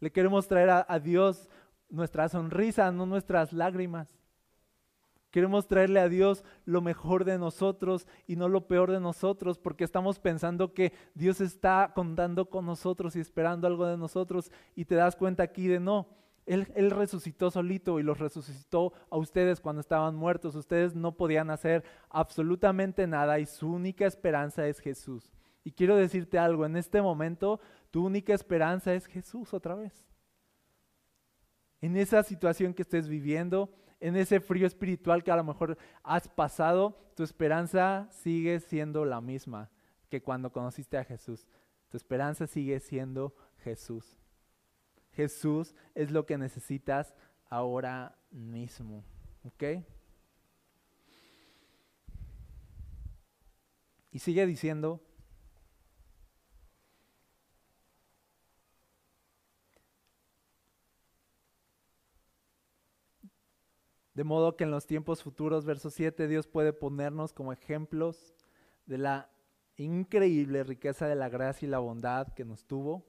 Le 0.00 0.10
queremos 0.10 0.48
traer 0.48 0.70
a, 0.70 0.98
Dios 0.98 1.48
nuestra 1.88 2.28
sonrisa, 2.28 2.90
no 2.90 3.06
nuestras 3.06 3.52
lágrimas. 3.52 4.18
Queremos 5.30 5.66
traerle 5.66 6.00
a 6.00 6.08
Dios 6.08 6.44
lo 6.64 6.82
mejor 6.82 7.24
de 7.24 7.38
nosotros 7.38 8.06
y 8.26 8.36
no 8.36 8.48
lo 8.48 8.66
peor 8.66 8.90
de 8.90 9.00
nosotros, 9.00 9.58
porque 9.58 9.84
estamos 9.84 10.18
pensando 10.18 10.74
que 10.74 10.92
Dios 11.14 11.40
está 11.40 11.92
contando 11.94 12.50
con 12.50 12.66
nosotros 12.66 13.16
y 13.16 13.20
esperando 13.20 13.66
algo 13.66 13.86
de 13.86 13.96
nosotros 13.96 14.50
y 14.74 14.84
te 14.84 14.94
das 14.94 15.16
cuenta 15.16 15.42
aquí 15.42 15.68
de 15.68 15.80
no. 15.80 16.08
Él, 16.44 16.66
él, 16.74 16.90
resucitó 16.90 17.52
solito 17.52 18.00
y 18.00 18.02
los 18.02 18.18
resucitó 18.18 18.92
a 19.08 19.16
ustedes 19.16 19.60
cuando 19.60 19.80
estaban 19.80 20.16
muertos. 20.16 20.56
Ustedes 20.56 20.96
no 20.96 21.16
podían 21.16 21.50
hacer 21.50 21.84
absolutamente 22.10 23.06
nada 23.06 23.38
y 23.38 23.46
su 23.46 23.70
única 23.70 24.06
esperanza 24.06 24.66
es 24.66 24.80
Jesús. 24.80 25.30
Y 25.64 25.70
quiero 25.70 25.96
decirte 25.96 26.38
algo, 26.38 26.66
en 26.66 26.76
este 26.76 27.00
momento 27.00 27.60
tu 27.92 28.06
única 28.06 28.32
esperanza 28.32 28.94
es 28.94 29.06
Jesús 29.06 29.52
otra 29.52 29.74
vez. 29.74 29.92
En 31.82 31.96
esa 31.98 32.22
situación 32.22 32.72
que 32.72 32.82
estés 32.82 33.06
viviendo, 33.06 33.70
en 34.00 34.16
ese 34.16 34.40
frío 34.40 34.66
espiritual 34.66 35.22
que 35.22 35.30
a 35.30 35.36
lo 35.36 35.44
mejor 35.44 35.76
has 36.02 36.26
pasado, 36.26 36.98
tu 37.14 37.22
esperanza 37.22 38.08
sigue 38.10 38.60
siendo 38.60 39.04
la 39.04 39.20
misma 39.20 39.70
que 40.08 40.22
cuando 40.22 40.50
conociste 40.50 40.96
a 40.96 41.04
Jesús. 41.04 41.46
Tu 41.90 41.98
esperanza 41.98 42.46
sigue 42.46 42.80
siendo 42.80 43.36
Jesús. 43.58 44.18
Jesús 45.12 45.74
es 45.94 46.10
lo 46.10 46.24
que 46.24 46.38
necesitas 46.38 47.14
ahora 47.50 48.16
mismo. 48.30 49.04
¿Ok? 49.44 49.84
Y 54.12 54.18
sigue 54.18 54.46
diciendo, 54.46 55.02
De 64.14 64.24
modo 64.24 64.56
que 64.56 64.64
en 64.64 64.70
los 64.70 64.86
tiempos 64.86 65.22
futuros, 65.22 65.64
verso 65.64 65.90
7, 65.90 66.28
Dios 66.28 66.46
puede 66.46 66.72
ponernos 66.72 67.32
como 67.32 67.52
ejemplos 67.52 68.34
de 68.86 68.98
la 68.98 69.30
increíble 69.76 70.64
riqueza 70.64 71.06
de 71.06 71.14
la 71.14 71.28
gracia 71.28 71.66
y 71.66 71.70
la 71.70 71.78
bondad 71.78 72.28
que 72.34 72.44
nos 72.44 72.66
tuvo, 72.66 73.06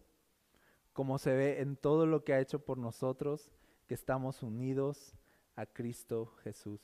como 0.94 1.18
se 1.18 1.34
ve 1.34 1.62
en 1.62 1.76
todo 1.76 2.06
lo 2.06 2.24
que 2.24 2.34
ha 2.34 2.40
hecho 2.40 2.64
por 2.64 2.78
nosotros, 2.78 3.52
que 3.88 3.94
estamos 3.94 4.44
unidos 4.44 5.18
a 5.56 5.66
Cristo 5.66 6.34
Jesús. 6.44 6.80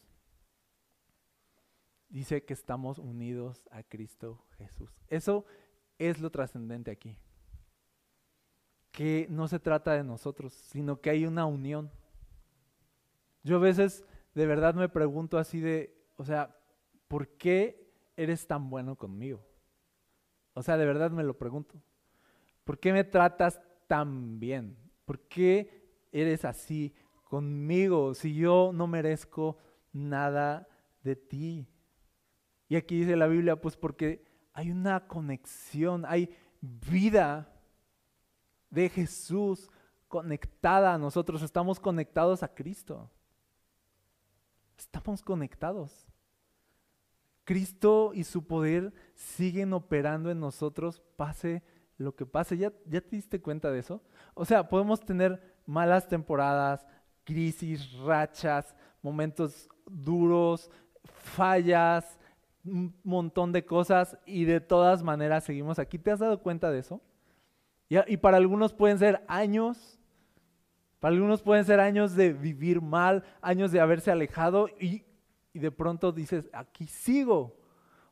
Dice 2.10 2.44
que 2.44 2.54
estamos 2.54 2.98
unidos 2.98 3.68
a 3.72 3.84
Cristo 3.84 4.44
Jesús. 4.58 4.90
Eso 5.08 5.46
es 6.00 6.20
lo 6.20 6.32
trascendente 6.32 6.90
aquí. 6.90 7.18
Que 8.92 9.28
no 9.30 9.48
se 9.48 9.60
trata 9.60 9.94
de 9.94 10.04
nosotros, 10.04 10.54
sino 10.54 11.00
que 11.00 11.12
hay 11.12 11.26
una 11.26 11.46
unión. 11.46 11.92
Yo 13.44 13.58
a 13.58 13.60
veces 13.60 14.06
de 14.34 14.46
verdad 14.46 14.74
me 14.76 14.90
pregunto 14.90 15.38
así 15.38 15.60
de, 15.60 15.96
o 16.16 16.24
sea, 16.24 16.56
¿por 17.08 17.30
qué 17.38 17.92
eres 18.16 18.48
tan 18.48 18.70
bueno 18.70 18.96
conmigo? 18.96 19.46
O 20.54 20.62
sea, 20.62 20.78
de 20.78 20.86
verdad 20.86 21.12
me 21.12 21.24
lo 21.24 21.38
pregunto. 21.38 21.82
¿Por 22.64 22.80
qué 22.80 22.94
me 22.94 23.04
tratas 23.04 23.62
tan 23.88 24.40
bien? 24.40 24.78
¿Por 25.06 25.22
qué 25.22 26.08
eres 26.12 26.46
así 26.46 26.94
conmigo 27.24 28.14
si 28.14 28.36
yo 28.36 28.72
no 28.74 28.88
merezco 28.88 29.58
nada 29.92 30.68
de 31.02 31.16
ti? 31.16 31.68
Y 32.68 32.76
aquí 32.76 33.00
dice 33.00 33.16
la 33.16 33.28
Biblia, 33.28 33.60
pues 33.60 33.76
porque 33.76 34.24
hay 34.54 34.70
una 34.72 35.08
conexión, 35.08 36.06
hay 36.06 36.36
vida 36.62 37.52
de 38.70 38.90
Jesús 38.90 39.70
conectada 40.08 40.94
a 40.94 40.98
nosotros, 40.98 41.42
estamos 41.42 41.80
conectados 41.80 42.44
a 42.44 42.54
Cristo. 42.54 43.10
Estamos 44.80 45.22
conectados. 45.22 46.08
Cristo 47.44 48.12
y 48.14 48.24
su 48.24 48.48
poder 48.48 48.94
siguen 49.14 49.74
operando 49.74 50.32
en 50.32 50.40
nosotros, 50.40 51.02
pase 51.18 51.64
lo 51.98 52.16
que 52.16 52.26
pase. 52.26 52.58
¿Ya, 52.58 52.72
¿Ya 52.86 53.02
te 53.02 53.18
diste 53.18 53.42
cuenta 53.42 53.72
de 53.72 53.80
eso? 53.80 54.02
O 54.36 54.46
sea, 54.46 54.70
podemos 54.70 55.02
tener 55.02 55.60
malas 55.66 56.08
temporadas, 56.08 56.86
crisis, 57.26 57.92
rachas, 58.06 58.74
momentos 59.02 59.68
duros, 59.86 60.72
fallas, 61.04 62.18
un 62.64 62.96
montón 63.04 63.52
de 63.52 63.66
cosas 63.66 64.18
y 64.26 64.46
de 64.46 64.62
todas 64.62 65.04
maneras 65.04 65.44
seguimos 65.44 65.78
aquí. 65.78 66.00
¿Te 66.00 66.12
has 66.12 66.20
dado 66.20 66.42
cuenta 66.42 66.72
de 66.72 66.80
eso? 66.80 67.02
Y 67.90 68.18
para 68.18 68.38
algunos 68.38 68.72
pueden 68.72 69.00
ser 69.00 69.26
años, 69.28 69.99
para 71.00 71.14
algunos 71.14 71.42
pueden 71.42 71.66
ser 71.66 71.80
años 71.80 72.16
de 72.16 72.34
vivir 72.34 72.82
mal, 72.82 73.24
años 73.42 73.72
de 73.72 73.80
haberse 73.80 74.12
alejado 74.12 74.68
y, 74.80 75.04
de 75.54 75.72
pronto 75.72 76.12
dices, 76.12 76.50
aquí 76.54 76.88
sigo. 76.88 77.56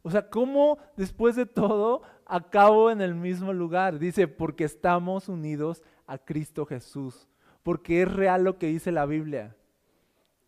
O 0.01 0.09
sea, 0.09 0.29
¿cómo 0.29 0.77
después 0.95 1.35
de 1.35 1.45
todo 1.45 2.01
acabo 2.25 2.89
en 2.89 3.01
el 3.01 3.13
mismo 3.13 3.51
lugar? 3.51 3.99
Dice, 3.99 4.27
porque 4.27 4.63
estamos 4.63 5.27
unidos 5.27 5.83
a 6.05 6.17
Cristo 6.17 6.65
Jesús. 6.65 7.27
Porque 7.63 8.01
es 8.01 8.11
real 8.11 8.43
lo 8.43 8.57
que 8.57 8.67
dice 8.67 8.91
la 8.91 9.05
Biblia. 9.05 9.55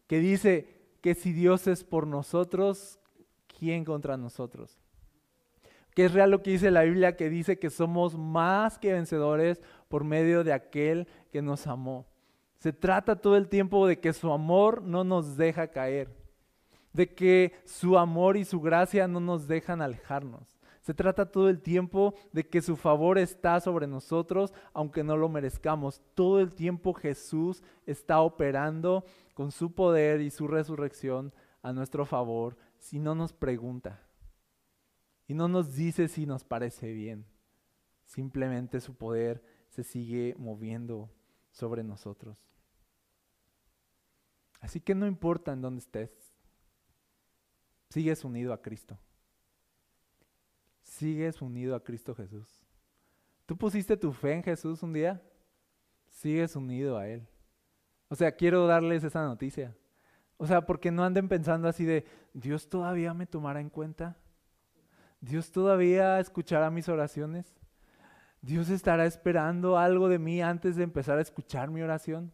Que 0.07 0.19
dice 0.19 0.79
que 1.01 1.15
si 1.15 1.33
Dios 1.33 1.67
es 1.67 1.83
por 1.83 2.07
nosotros, 2.07 2.99
¿quién 3.47 3.83
contra 3.83 4.15
nosotros? 4.15 4.79
que 5.99 6.05
es 6.05 6.13
real 6.13 6.31
lo 6.31 6.41
que 6.41 6.51
dice 6.51 6.71
la 6.71 6.83
Biblia, 6.83 7.17
que 7.17 7.29
dice 7.29 7.59
que 7.59 7.69
somos 7.69 8.17
más 8.17 8.77
que 8.77 8.93
vencedores 8.93 9.61
por 9.89 10.05
medio 10.05 10.45
de 10.45 10.53
aquel 10.53 11.09
que 11.29 11.41
nos 11.41 11.67
amó. 11.67 12.07
Se 12.59 12.73
trata 12.73 13.15
todo 13.15 13.35
el 13.37 13.47
tiempo 13.47 13.87
de 13.87 13.99
que 13.99 14.13
su 14.13 14.31
amor 14.31 14.83
no 14.83 15.03
nos 15.03 15.37
deja 15.37 15.67
caer, 15.67 16.09
de 16.93 17.13
que 17.13 17.53
su 17.65 17.97
amor 17.97 18.37
y 18.37 18.45
su 18.45 18.61
gracia 18.61 19.07
no 19.07 19.19
nos 19.19 19.47
dejan 19.47 19.81
alejarnos. 19.81 20.59
Se 20.81 20.93
trata 20.93 21.31
todo 21.31 21.49
el 21.49 21.61
tiempo 21.61 22.15
de 22.31 22.47
que 22.47 22.61
su 22.61 22.75
favor 22.75 23.17
está 23.17 23.59
sobre 23.59 23.87
nosotros, 23.87 24.53
aunque 24.73 25.03
no 25.03 25.17
lo 25.17 25.29
merezcamos. 25.29 26.01
Todo 26.15 26.39
el 26.39 26.53
tiempo 26.53 26.93
Jesús 26.93 27.63
está 27.85 28.21
operando 28.21 29.03
con 29.33 29.51
su 29.51 29.73
poder 29.73 30.21
y 30.21 30.31
su 30.31 30.47
resurrección 30.47 31.33
a 31.61 31.73
nuestro 31.73 32.05
favor 32.05 32.57
si 32.77 32.99
no 32.99 33.15
nos 33.15 33.33
pregunta 33.33 34.01
y 35.29 35.35
no 35.35 35.47
nos 35.47 35.75
dice 35.75 36.07
si 36.07 36.25
nos 36.25 36.43
parece 36.43 36.91
bien. 36.91 37.23
Simplemente 38.03 38.81
su 38.81 38.95
poder 38.95 39.43
se 39.69 39.83
sigue 39.83 40.35
moviendo 40.39 41.11
sobre 41.51 41.83
nosotros. 41.83 42.37
Así 44.59 44.81
que 44.81 44.93
no 44.93 45.07
importa 45.07 45.53
en 45.53 45.61
dónde 45.61 45.79
estés, 45.79 46.11
sigues 47.89 48.23
unido 48.23 48.53
a 48.53 48.61
Cristo. 48.61 48.97
Sigues 50.81 51.41
unido 51.41 51.75
a 51.75 51.83
Cristo 51.83 52.13
Jesús. 52.15 52.65
¿Tú 53.45 53.57
pusiste 53.57 53.95
tu 53.95 54.11
fe 54.11 54.33
en 54.33 54.43
Jesús 54.43 54.83
un 54.83 54.93
día? 54.93 55.21
Sigues 56.07 56.55
unido 56.55 56.97
a 56.97 57.07
Él. 57.07 57.27
O 58.09 58.15
sea, 58.15 58.31
quiero 58.31 58.67
darles 58.67 59.03
esa 59.03 59.23
noticia. 59.23 59.75
O 60.37 60.47
sea, 60.47 60.65
porque 60.65 60.91
no 60.91 61.03
anden 61.03 61.27
pensando 61.27 61.67
así 61.67 61.85
de, 61.85 62.05
Dios 62.33 62.69
todavía 62.69 63.13
me 63.13 63.25
tomará 63.25 63.61
en 63.61 63.69
cuenta. 63.69 64.17
Dios 65.21 65.51
todavía 65.51 66.19
escuchará 66.19 66.69
mis 66.71 66.89
oraciones. 66.89 67.58
Dios 68.41 68.69
estará 68.69 69.05
esperando 69.05 69.77
algo 69.77 70.07
de 70.07 70.19
mí 70.19 70.41
antes 70.41 70.75
de 70.75 70.83
empezar 70.83 71.17
a 71.17 71.21
escuchar 71.21 71.69
mi 71.69 71.81
oración. 71.81 72.31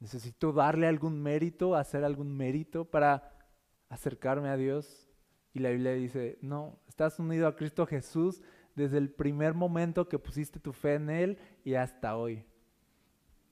Necesito 0.00 0.52
darle 0.52 0.86
algún 0.86 1.22
mérito, 1.22 1.74
hacer 1.74 2.04
algún 2.04 2.34
mérito 2.34 2.84
para 2.84 3.32
acercarme 3.88 4.48
a 4.48 4.56
Dios. 4.56 5.08
Y 5.52 5.60
la 5.60 5.70
Biblia 5.70 5.92
dice, 5.92 6.38
no, 6.42 6.78
estás 6.88 7.18
unido 7.18 7.46
a 7.46 7.56
Cristo 7.56 7.86
Jesús 7.86 8.42
desde 8.74 8.98
el 8.98 9.10
primer 9.10 9.54
momento 9.54 10.08
que 10.08 10.18
pusiste 10.18 10.60
tu 10.60 10.72
fe 10.72 10.94
en 10.94 11.10
Él 11.10 11.38
y 11.64 11.74
hasta 11.74 12.16
hoy. 12.16 12.44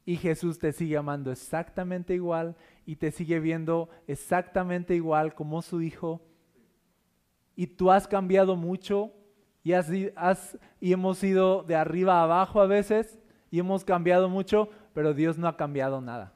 Y 0.06 0.16
Jesús 0.16 0.58
te 0.58 0.72
sigue 0.72 0.98
amando 0.98 1.32
exactamente 1.32 2.14
igual 2.14 2.56
y 2.84 2.96
te 2.96 3.10
sigue 3.10 3.40
viendo 3.40 3.88
exactamente 4.06 4.94
igual 4.94 5.34
como 5.34 5.62
su 5.62 5.80
Hijo. 5.80 6.20
Y 7.56 7.68
tú 7.68 7.90
has 7.90 8.06
cambiado 8.06 8.56
mucho 8.56 9.14
y, 9.64 9.72
has, 9.72 10.58
y 10.80 10.92
hemos 10.92 11.24
ido 11.24 11.62
de 11.62 11.74
arriba 11.74 12.20
a 12.20 12.24
abajo 12.24 12.60
a 12.60 12.66
veces 12.66 13.18
y 13.50 13.58
hemos 13.58 13.84
cambiado 13.84 14.28
mucho, 14.28 14.68
pero 14.92 15.14
Dios 15.14 15.38
no 15.38 15.48
ha 15.48 15.56
cambiado 15.56 16.00
nada. 16.00 16.34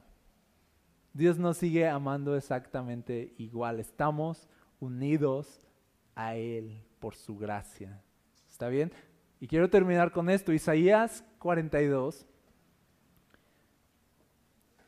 Dios 1.13 1.37
nos 1.37 1.57
sigue 1.57 1.87
amando 1.87 2.35
exactamente 2.35 3.33
igual. 3.37 3.79
Estamos 3.79 4.49
unidos 4.79 5.67
a 6.15 6.35
Él 6.35 6.83
por 6.99 7.15
su 7.15 7.37
gracia. 7.37 8.01
¿Está 8.49 8.67
bien? 8.67 8.91
Y 9.39 9.47
quiero 9.47 9.69
terminar 9.69 10.11
con 10.11 10.29
esto. 10.29 10.51
Isaías 10.51 11.23
42 11.37 12.25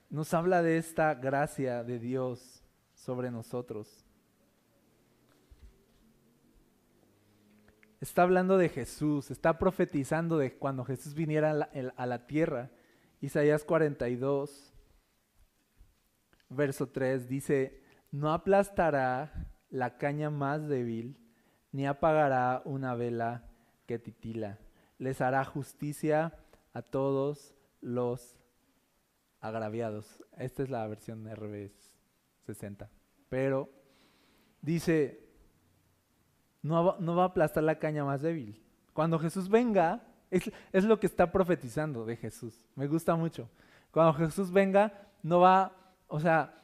nos 0.10 0.34
habla 0.34 0.62
de 0.62 0.78
esta 0.78 1.14
gracia 1.14 1.84
de 1.84 2.00
Dios 2.00 2.64
sobre 2.94 3.32
nosotros. 3.32 4.06
Está 8.02 8.24
hablando 8.24 8.58
de 8.58 8.68
Jesús, 8.68 9.30
está 9.32 9.60
profetizando 9.60 10.40
de 10.40 10.58
cuando 10.58 10.84
Jesús 10.84 11.14
viniera 11.14 11.52
a 11.52 12.06
la, 12.06 12.28
tierra. 12.28 12.72
Isaías 13.22 13.64
42, 13.64 14.74
verso 16.50 16.90
3 16.90 17.30
dice, 17.30 17.84
no 18.10 18.34
aplastará 18.34 19.54
la 19.70 19.98
caña 19.98 20.32
más 20.32 20.68
débil, 20.68 21.18
ni 21.72 21.86
apagará 21.86 22.64
una 22.66 22.96
vela 22.96 23.48
que 23.86 24.00
titila. 24.00 24.58
Les 24.98 25.22
hará 25.22 25.46
justicia 25.46 26.34
a 26.74 26.82
todos 26.82 27.56
los 27.82 28.40
agraviados. 29.40 30.24
Esta 30.38 30.64
es 30.64 30.70
la 30.70 30.88
versión 30.88 31.30
RB 31.34 31.72
60. 32.46 32.90
Pero 33.30 33.70
dice, 34.62 35.21
no 36.62 36.98
va, 37.16 37.24
a 37.24 37.26
aplastar 37.26 37.64
la 37.64 37.80
caña 37.80 38.04
más 38.04 38.22
débil. 38.22 38.62
Cuando 38.94 39.20
Jesús 39.20 39.50
venga, 39.50 40.04
es, 40.30 40.52
es 40.72 40.84
lo 40.84 41.00
que 41.00 41.08
está 41.08 41.32
profetizando 41.32 42.06
de 42.06 42.16
Jesús. 42.18 42.62
Me 42.76 42.88
gusta 42.88 43.16
mucho. 43.16 43.50
Cuando 43.92 44.14
Jesús 44.14 44.52
venga, 44.52 44.94
no 45.24 45.40
va, 45.40 45.74
o 46.08 46.20
sea, 46.20 46.62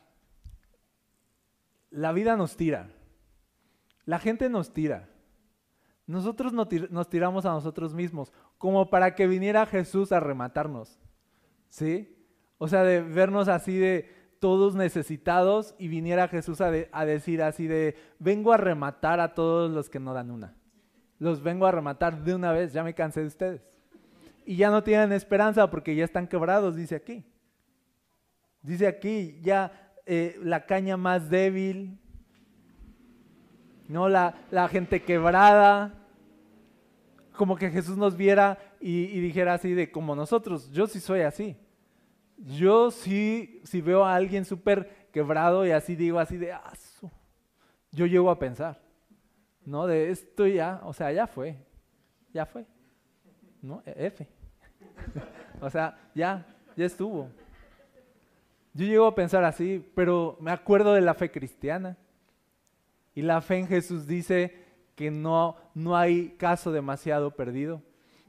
la 1.90 2.12
vida 2.12 2.36
nos 2.36 2.56
tira. 2.56 2.90
La 4.06 4.20
gente 4.20 4.50
nos 4.50 4.74
tira. 4.74 5.10
Nosotros 6.06 6.54
nos 6.54 7.10
tiramos 7.10 7.46
a 7.46 7.52
nosotros 7.52 7.94
mismos, 7.94 8.32
como 8.58 8.90
para 8.90 9.14
que 9.14 9.28
viniera 9.28 9.66
Jesús 9.66 10.14
a 10.14 10.22
rematarnos. 10.22 11.00
¿Sí? 11.70 12.16
O 12.58 12.70
sea, 12.70 12.84
de 12.84 13.02
vernos 13.02 13.50
así 13.50 13.78
de, 13.78 14.10
todos 14.40 14.76
necesitados 14.76 15.76
y 15.78 15.88
viniera 15.88 16.28
Jesús 16.28 16.62
a, 16.62 16.72
decir 16.72 17.42
así 17.42 17.68
de, 17.68 17.96
vengo 18.20 18.54
a 18.54 18.58
rematar 18.58 19.20
a 19.20 19.34
todos 19.34 19.72
los 19.72 19.90
que 19.90 20.00
no 20.00 20.14
dan 20.14 20.32
una. 20.32 20.56
Los 21.20 21.42
vengo 21.42 21.66
a 21.66 21.72
rematar 21.72 22.24
de 22.24 22.36
una 22.36 22.52
vez, 22.52 22.74
ya 22.74 22.84
me 22.84 22.94
cansé 22.94 23.22
de 23.22 23.28
ustedes. 23.28 23.62
Y 24.46 24.56
ya 24.56 24.70
no 24.70 24.84
tienen 24.84 25.12
esperanza 25.12 25.70
porque 25.70 25.96
ya 25.96 26.06
están 26.06 26.28
quebrados, 26.28 26.76
dice 26.76 26.96
aquí. 26.96 27.26
Dice 28.62 28.88
aquí, 28.88 29.40
ya 29.42 29.94
eh, 30.06 30.40
la 30.42 30.66
caña 30.66 30.98
más 30.98 31.30
débil, 31.30 32.00
¿no? 33.88 34.10
La, 34.10 34.36
la, 34.52 34.68
gente 34.68 35.04
quebrada, 35.04 35.94
como 37.36 37.56
que 37.56 37.70
Jesús 37.70 37.98
nos 37.98 38.16
viera 38.16 38.58
y, 38.80 39.04
y 39.06 39.20
dijera 39.20 39.54
así 39.54 39.74
de 39.74 39.92
como 39.92 40.16
nosotros, 40.16 40.72
yo 40.72 40.88
sí 40.88 41.00
soy 41.00 41.22
así. 41.22 41.58
Yo 42.38 42.92
sí, 42.92 43.62
si 43.64 43.82
veo 43.82 44.06
a 44.06 44.16
alguien 44.16 44.46
súper 44.46 45.08
quebrado 45.12 45.66
y 45.66 45.72
así 45.72 45.96
digo 45.96 46.20
así 46.20 46.38
de, 46.38 46.54
ah, 46.54 46.74
yo 47.92 48.06
llego 48.06 48.30
a 48.30 48.38
pensar, 48.38 48.80
¿no? 49.66 49.88
De 49.88 50.12
esto 50.12 50.46
ya, 50.46 50.82
o 50.84 50.94
sea, 50.94 51.12
ya 51.12 51.26
fue, 51.26 51.58
ya 52.34 52.46
fue, 52.46 52.66
¿no? 53.62 53.82
E, 53.86 54.06
F. 54.08 54.28
o 55.62 55.70
sea, 55.70 55.98
ya, 56.14 56.46
ya 56.76 56.86
estuvo. 56.86 57.30
Yo 58.74 58.86
llego 58.86 59.08
a 59.08 59.16
pensar 59.16 59.44
así, 59.44 59.84
pero 59.96 60.38
me 60.40 60.52
acuerdo 60.52 60.94
de 60.94 61.02
la 61.02 61.16
fe 61.16 61.32
cristiana. 61.32 61.98
Y 63.16 63.24
la 63.24 63.42
fe 63.42 63.58
en 63.58 63.68
Jesús 63.68 64.06
dice 64.06 64.64
que 64.96 65.10
no, 65.10 65.56
no 65.74 65.98
hay 65.98 66.36
caso 66.38 66.72
demasiado 66.72 67.32
perdido. 67.32 67.82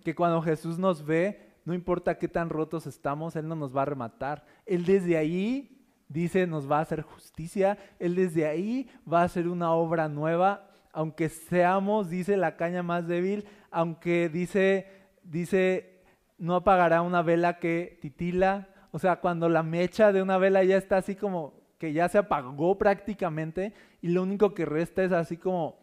Que 0.03 0.15
cuando 0.15 0.41
Jesús 0.41 0.79
nos 0.79 1.05
ve, 1.05 1.48
no 1.69 1.75
importa 1.75 2.17
qué 2.19 2.29
tan 2.29 2.49
rotos 2.49 2.87
estamos, 2.87 3.37
Él 3.37 3.47
no 3.47 3.55
nos 3.55 3.77
va 3.77 3.83
a 3.83 3.85
rematar. 3.85 4.43
Él 4.65 4.87
desde 4.87 5.19
ahí 5.19 5.85
dice 6.09 6.47
nos 6.47 6.71
va 6.71 6.79
a 6.79 6.81
hacer 6.81 7.03
justicia. 7.03 7.77
Él 7.99 8.15
desde 8.15 8.47
ahí 8.47 8.89
va 9.07 9.21
a 9.21 9.25
hacer 9.25 9.47
una 9.47 9.73
obra 9.73 10.09
nueva. 10.09 10.71
Aunque 10.93 11.29
seamos, 11.29 12.09
dice 12.09 12.39
la 12.39 12.57
caña 12.57 12.83
más 12.83 13.07
débil, 13.07 13.45
aunque 13.71 14.31
dice, 14.31 14.87
dice, 15.23 16.01
no 16.39 16.55
apagará 16.55 17.03
una 17.03 17.21
vela 17.21 17.59
que 17.59 17.99
titila. 18.01 18.71
O 18.91 18.99
sea, 18.99 19.17
cuando 19.17 19.51
la 19.51 19.63
mecha 19.63 20.11
de 20.11 20.23
una 20.23 20.39
vela 20.39 20.65
ya 20.65 20.79
está 20.79 20.97
así 20.97 21.17
como 21.17 21.53
que 21.77 21.93
ya 21.93 22.09
se 22.09 22.17
apagó 22.17 22.79
prácticamente 22.79 23.75
y 24.01 24.09
lo 24.09 24.23
único 24.23 24.55
que 24.55 24.65
resta 24.65 25.05
es 25.05 25.13
así 25.13 25.37
como 25.37 25.77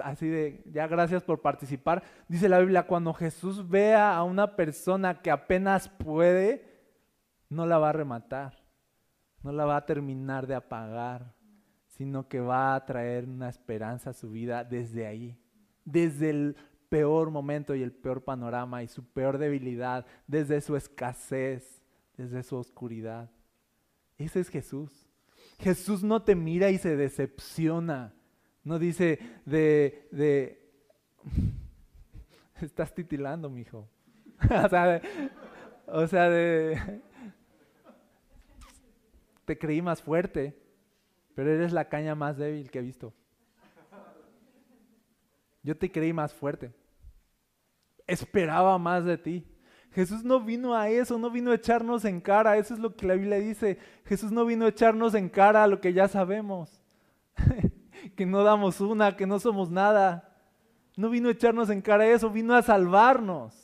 así 0.00 0.28
de, 0.28 0.62
ya 0.66 0.86
gracias 0.86 1.22
por 1.22 1.40
participar. 1.40 2.02
Dice 2.28 2.48
la 2.48 2.58
Biblia, 2.58 2.86
cuando 2.86 3.12
Jesús 3.14 3.68
vea 3.68 4.16
a 4.16 4.22
una 4.24 4.56
persona 4.56 5.20
que 5.20 5.30
apenas 5.30 5.88
puede, 5.88 6.64
no 7.48 7.66
la 7.66 7.78
va 7.78 7.90
a 7.90 7.92
rematar, 7.92 8.58
no 9.42 9.52
la 9.52 9.64
va 9.64 9.76
a 9.76 9.86
terminar 9.86 10.46
de 10.46 10.54
apagar, 10.54 11.34
sino 11.88 12.28
que 12.28 12.40
va 12.40 12.74
a 12.74 12.84
traer 12.84 13.24
una 13.24 13.48
esperanza 13.48 14.10
a 14.10 14.14
su 14.14 14.30
vida 14.30 14.64
desde 14.64 15.06
ahí, 15.06 15.38
desde 15.84 16.30
el 16.30 16.56
peor 16.88 17.30
momento 17.30 17.74
y 17.74 17.82
el 17.82 17.92
peor 17.92 18.22
panorama 18.22 18.82
y 18.82 18.88
su 18.88 19.04
peor 19.04 19.38
debilidad, 19.38 20.06
desde 20.26 20.60
su 20.60 20.76
escasez, 20.76 21.82
desde 22.16 22.42
su 22.42 22.56
oscuridad. 22.56 23.30
Ese 24.18 24.40
es 24.40 24.48
Jesús. 24.48 25.06
Jesús 25.58 26.02
no 26.02 26.22
te 26.22 26.34
mira 26.34 26.70
y 26.70 26.78
se 26.78 26.96
decepciona. 26.96 28.15
No 28.66 28.80
dice 28.80 29.20
de, 29.44 30.08
de 30.10 30.60
estás 32.60 32.92
titilando, 32.92 33.48
mijo. 33.48 33.88
o 35.86 36.06
sea, 36.08 36.28
de, 36.28 37.00
te 39.44 39.56
creí 39.56 39.80
más 39.80 40.02
fuerte, 40.02 40.60
pero 41.36 41.52
eres 41.52 41.72
la 41.72 41.88
caña 41.88 42.16
más 42.16 42.38
débil 42.38 42.68
que 42.68 42.80
he 42.80 42.82
visto. 42.82 43.14
Yo 45.62 45.76
te 45.76 45.92
creí 45.92 46.12
más 46.12 46.34
fuerte. 46.34 46.72
Esperaba 48.04 48.78
más 48.78 49.04
de 49.04 49.16
ti. 49.16 49.46
Jesús 49.92 50.24
no 50.24 50.40
vino 50.40 50.74
a 50.74 50.88
eso, 50.88 51.18
no 51.18 51.30
vino 51.30 51.52
a 51.52 51.54
echarnos 51.54 52.04
en 52.04 52.20
cara. 52.20 52.56
Eso 52.56 52.74
es 52.74 52.80
lo 52.80 52.96
que 52.96 53.06
la 53.06 53.14
Biblia 53.14 53.38
dice. 53.38 53.78
Jesús 54.06 54.32
no 54.32 54.44
vino 54.44 54.64
a 54.64 54.70
echarnos 54.70 55.14
en 55.14 55.28
cara 55.28 55.62
a 55.62 55.68
lo 55.68 55.80
que 55.80 55.92
ya 55.92 56.08
sabemos. 56.08 56.82
que 58.10 58.26
no 58.26 58.42
damos 58.42 58.80
una, 58.80 59.16
que 59.16 59.26
no 59.26 59.38
somos 59.38 59.70
nada. 59.70 60.32
No 60.96 61.10
vino 61.10 61.28
a 61.28 61.32
echarnos 61.32 61.70
en 61.70 61.82
cara 61.82 62.06
eso, 62.06 62.30
vino 62.30 62.54
a 62.54 62.62
salvarnos. 62.62 63.54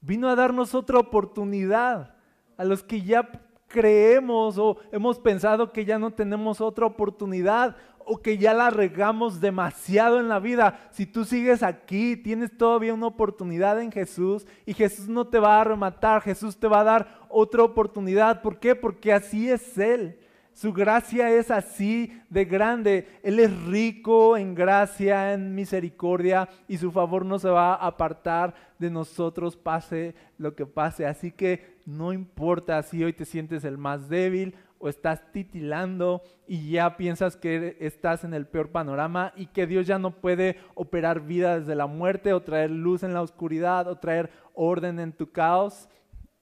Vino 0.00 0.28
a 0.28 0.36
darnos 0.36 0.74
otra 0.74 0.98
oportunidad 0.98 2.14
a 2.56 2.64
los 2.64 2.82
que 2.82 3.02
ya 3.02 3.28
creemos 3.68 4.58
o 4.58 4.78
hemos 4.92 5.18
pensado 5.18 5.72
que 5.72 5.84
ya 5.84 5.98
no 5.98 6.12
tenemos 6.12 6.60
otra 6.60 6.86
oportunidad 6.86 7.76
o 8.06 8.22
que 8.22 8.38
ya 8.38 8.54
la 8.54 8.70
regamos 8.70 9.40
demasiado 9.40 10.20
en 10.20 10.28
la 10.28 10.38
vida. 10.38 10.88
Si 10.92 11.06
tú 11.06 11.24
sigues 11.24 11.62
aquí, 11.62 12.16
tienes 12.16 12.56
todavía 12.56 12.94
una 12.94 13.08
oportunidad 13.08 13.80
en 13.82 13.90
Jesús 13.90 14.46
y 14.64 14.74
Jesús 14.74 15.08
no 15.08 15.26
te 15.26 15.40
va 15.40 15.60
a 15.60 15.64
rematar, 15.64 16.22
Jesús 16.22 16.56
te 16.56 16.68
va 16.68 16.80
a 16.80 16.84
dar 16.84 17.26
otra 17.28 17.64
oportunidad. 17.64 18.42
¿Por 18.42 18.60
qué? 18.60 18.76
Porque 18.76 19.12
así 19.12 19.50
es 19.50 19.76
Él. 19.76 20.20
Su 20.56 20.72
gracia 20.72 21.30
es 21.30 21.50
así 21.50 22.18
de 22.30 22.46
grande. 22.46 23.06
Él 23.22 23.40
es 23.40 23.64
rico 23.64 24.38
en 24.38 24.54
gracia, 24.54 25.34
en 25.34 25.54
misericordia 25.54 26.48
y 26.66 26.78
su 26.78 26.90
favor 26.90 27.26
no 27.26 27.38
se 27.38 27.50
va 27.50 27.74
a 27.74 27.86
apartar 27.86 28.54
de 28.78 28.88
nosotros 28.88 29.54
pase 29.54 30.14
lo 30.38 30.54
que 30.54 30.64
pase. 30.64 31.04
Así 31.04 31.30
que 31.30 31.76
no 31.84 32.10
importa 32.14 32.82
si 32.82 33.04
hoy 33.04 33.12
te 33.12 33.26
sientes 33.26 33.64
el 33.64 33.76
más 33.76 34.08
débil 34.08 34.54
o 34.78 34.88
estás 34.88 35.30
titilando 35.30 36.22
y 36.46 36.70
ya 36.70 36.96
piensas 36.96 37.36
que 37.36 37.76
estás 37.78 38.24
en 38.24 38.32
el 38.32 38.46
peor 38.46 38.70
panorama 38.70 39.34
y 39.36 39.48
que 39.48 39.66
Dios 39.66 39.86
ya 39.86 39.98
no 39.98 40.22
puede 40.22 40.56
operar 40.74 41.20
vida 41.20 41.60
desde 41.60 41.74
la 41.74 41.86
muerte 41.86 42.32
o 42.32 42.40
traer 42.40 42.70
luz 42.70 43.02
en 43.02 43.12
la 43.12 43.20
oscuridad 43.20 43.88
o 43.88 43.98
traer 43.98 44.30
orden 44.54 45.00
en 45.00 45.12
tu 45.12 45.30
caos. 45.30 45.90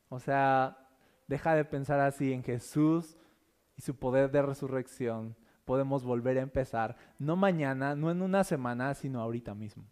O 0.08 0.20
sea, 0.20 0.78
deja 1.26 1.56
de 1.56 1.64
pensar 1.64 1.98
así 1.98 2.32
en 2.32 2.44
Jesús 2.44 3.16
y 3.76 3.82
su 3.82 3.96
poder 3.96 4.30
de 4.30 4.42
resurrección, 4.42 5.36
podemos 5.64 6.04
volver 6.04 6.38
a 6.38 6.42
empezar, 6.42 6.96
no 7.18 7.36
mañana, 7.36 7.94
no 7.94 8.10
en 8.10 8.22
una 8.22 8.44
semana, 8.44 8.94
sino 8.94 9.20
ahorita 9.20 9.54
mismo. 9.54 9.84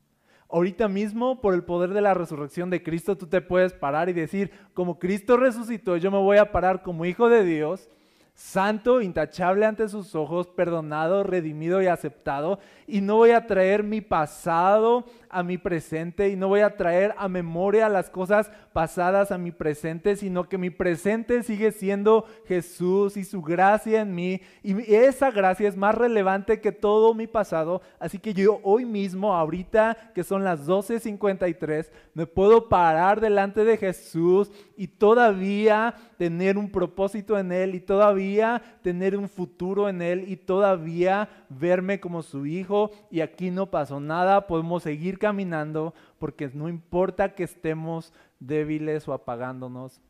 Ahorita 0.49 0.87
mismo, 0.87 1.41
por 1.41 1.55
el 1.55 1.65
poder 1.65 1.95
de 1.95 2.03
la 2.03 2.13
resurrección 2.13 2.69
de 2.69 2.83
Cristo, 2.83 3.17
tú 3.17 3.27
te 3.27 3.41
puedes 3.41 3.73
parar 3.73 4.11
y 4.11 4.13
decir, 4.13 4.51
como 4.75 4.99
Cristo 4.99 5.39
resucitó, 5.39 5.97
yo 5.97 6.11
me 6.11 6.19
voy 6.19 6.37
a 6.37 6.53
parar 6.53 6.83
como 6.83 7.07
hijo 7.07 7.29
de 7.31 7.43
Dios 7.43 7.89
santo, 8.35 9.01
intachable 9.01 9.67
ante 9.67 9.89
sus 9.89 10.15
ojos, 10.15 10.49
perdonado, 10.49 11.23
redimido 11.23 11.83
y 11.83 11.87
aceptado. 11.87 12.59
Y 12.87 13.01
no 13.01 13.17
voy 13.17 13.31
a 13.31 13.47
traer 13.47 13.83
mi 13.83 14.01
pasado 14.01 15.05
a 15.33 15.43
mi 15.43 15.57
presente 15.57 16.29
y 16.29 16.37
no 16.37 16.49
voy 16.49 16.61
a 16.61 16.77
traer 16.77 17.15
a 17.17 17.27
memoria 17.27 17.89
las 17.89 18.11
cosas 18.11 18.51
pasadas 18.73 19.33
a 19.33 19.39
mi 19.39 19.51
presente, 19.51 20.15
sino 20.15 20.49
que 20.49 20.59
mi 20.59 20.71
presente 20.71 21.43
sigue 21.43 21.73
siendo 21.73 22.27
Jesús 22.47 23.17
y 23.17 23.25
su 23.25 23.43
gracia 23.43 24.03
en 24.03 24.15
mí. 24.15 24.41
Y 24.63 24.95
esa 24.95 25.31
gracia 25.31 25.69
es 25.69 25.77
más 25.77 25.95
relevante 25.95 26.61
que 26.61 26.71
todo 26.71 27.15
mi 27.15 27.27
pasado. 27.27 27.81
Así 27.99 28.19
que 28.19 28.35
yo 28.35 28.61
hoy 28.63 28.85
mismo, 28.85 29.35
ahorita 29.35 30.13
que 30.15 30.23
son 30.23 30.45
las 30.45 30.69
12.53, 30.69 31.91
me 32.13 32.27
puedo 32.27 32.69
parar 32.69 33.21
delante 33.21 33.65
de 33.65 33.79
Jesús 33.79 34.51
y 34.77 34.87
todavía 34.87 35.95
tener 36.19 36.59
un 36.59 36.71
propósito 36.71 37.39
en 37.39 37.53
Él 37.53 37.75
y 37.75 37.81
todavía 37.81 38.63
tener 38.83 39.17
un 39.17 39.29
futuro 39.29 39.89
en 39.89 40.03
Él 40.03 40.25
y 40.29 40.37
todavía 40.37 41.29
verme 41.49 42.01
como 42.01 42.23
su 42.23 42.45
hijo. 42.45 42.91
Y 43.11 43.21
aquí 43.21 43.51
no 43.51 43.71
pasó 43.71 43.99
nada, 43.99 44.47
podemos 44.47 44.83
seguir 44.83 45.19
caminando 45.23 45.95
porque 46.19 46.51
no 46.53 46.69
importa 46.69 47.37
que 47.37 47.45
estemos 47.45 48.13
débiles 48.41 49.07
o 49.07 49.13
apagándonos, 49.13 50.01